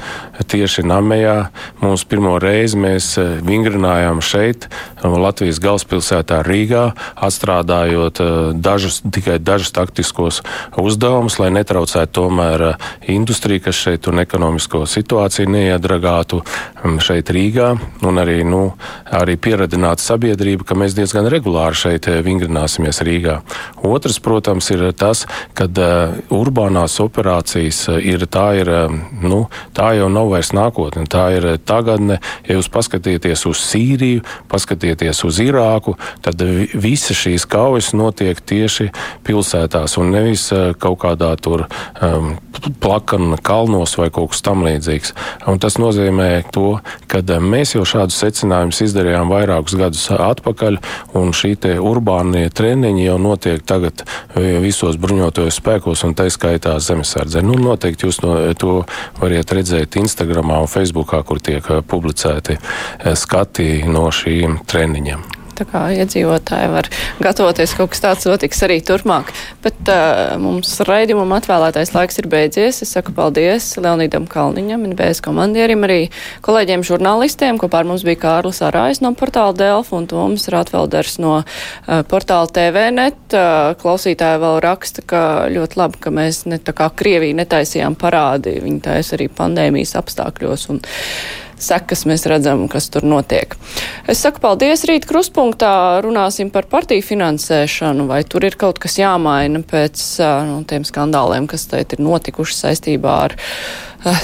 [0.51, 1.37] tieši Namējā
[1.83, 3.13] mums pirmo reizi mēs
[3.47, 4.67] vingrinājām šeit,
[5.05, 6.85] Latvijas galvaspilsētā Rīgā,
[7.27, 8.21] atstrādājot
[8.59, 10.41] dažus, tikai dažus taktiskos
[10.81, 12.67] uzdevumus, lai netraucētu tomēr
[13.09, 17.73] industriju, kas šeit un ekonomisko situāciju neiedragātu um, šeit Rīgā,
[18.07, 18.63] un arī, nu,
[19.13, 23.41] arī pieradinātu sabiedrību, ka mēs diezgan regulāri šeit eh, vingrināsimies Rīgā.
[23.85, 25.25] Otrs, protams, ir tas,
[25.57, 28.71] ka uh, urbānās operācijas uh, ir tā, ir,
[29.23, 29.45] nu,
[29.77, 32.21] tā jau nav vairs nākotne, tā ir tagadne.
[32.49, 38.91] Ja jūs paskatieties uz Sīriju, paskatieties uz Irāku, tad visas šīs kaujas notiek tieši
[39.27, 40.49] pilsētās un nevis
[40.81, 41.67] kaut kādā tur
[42.03, 42.35] um,
[42.81, 45.15] plakana kalnos vai kaut kas tamlīdzīgs.
[45.51, 46.79] Un tas nozīmē to,
[47.11, 50.81] ka eh, mēs jau šādus secinājumus izdarījām vairākus gadus atpakaļ,
[51.19, 57.45] un šī urbānie treniņi jau notiek tagad eh, visos bruņotajos spēkos, un tā skaitā zemesardzē.
[57.45, 58.83] Nu, noteikti jūs no, to
[59.21, 62.59] variet redzēt Instagramā un Facebookā, kur tiek eh, publicēti
[63.15, 65.44] skati no šīm treniņiem.
[65.55, 66.89] Tā kā iedzīvotāji var
[67.23, 69.31] gatavoties, kaut kas tāds notiks arī turpmāk.
[69.65, 72.83] Bet uh, mums raidījumam atvēlētais laiks ir beidzies.
[72.85, 76.01] Es saku paldies Leonīdam Kalniņam, NBS komandierim, arī
[76.45, 77.61] kolēģiem žurnālistiem.
[77.63, 82.51] Kopā ar mums bija Kārlis Arājs no portāla Delfa un Toms Rātvelders no uh, portāla
[82.51, 83.23] TVNet.
[83.31, 85.23] Uh, klausītāji vēl raksta, ka
[85.55, 88.59] ļoti labi, ka mēs ne tā kā Krievija netaisījām parādi.
[88.65, 90.69] Viņi taisa arī pandēmijas apstākļos.
[90.75, 90.83] Un,
[91.61, 93.57] sekas mēs redzam, kas tur notiek.
[94.11, 99.65] Es saku paldies rīt kruspunktā, runāsim par partiju finansēšanu, vai tur ir kaut kas jāmaina
[99.67, 100.07] pēc
[100.49, 103.39] nu, tiem skandāliem, kas teit ir notikuši saistībā ar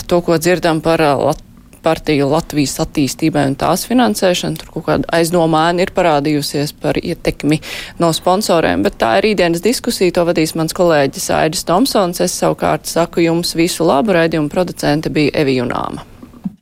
[0.08, 1.48] to, ko dzirdam par Latviju
[1.82, 4.60] partiju Latvijas attīstībai un tās finansēšanu.
[4.60, 7.60] Tur kaut kāda aizdomēna ir parādījusies par ietekmi
[8.02, 10.14] no sponsoriem, bet tā ir rītdienas diskusija.
[10.18, 12.22] To vadīs mans kolēģis Aidis Tomsons.
[12.24, 14.16] Es savukārt saku jums visu labu.
[14.16, 16.09] Raidījuma producente bija Evi Junāma.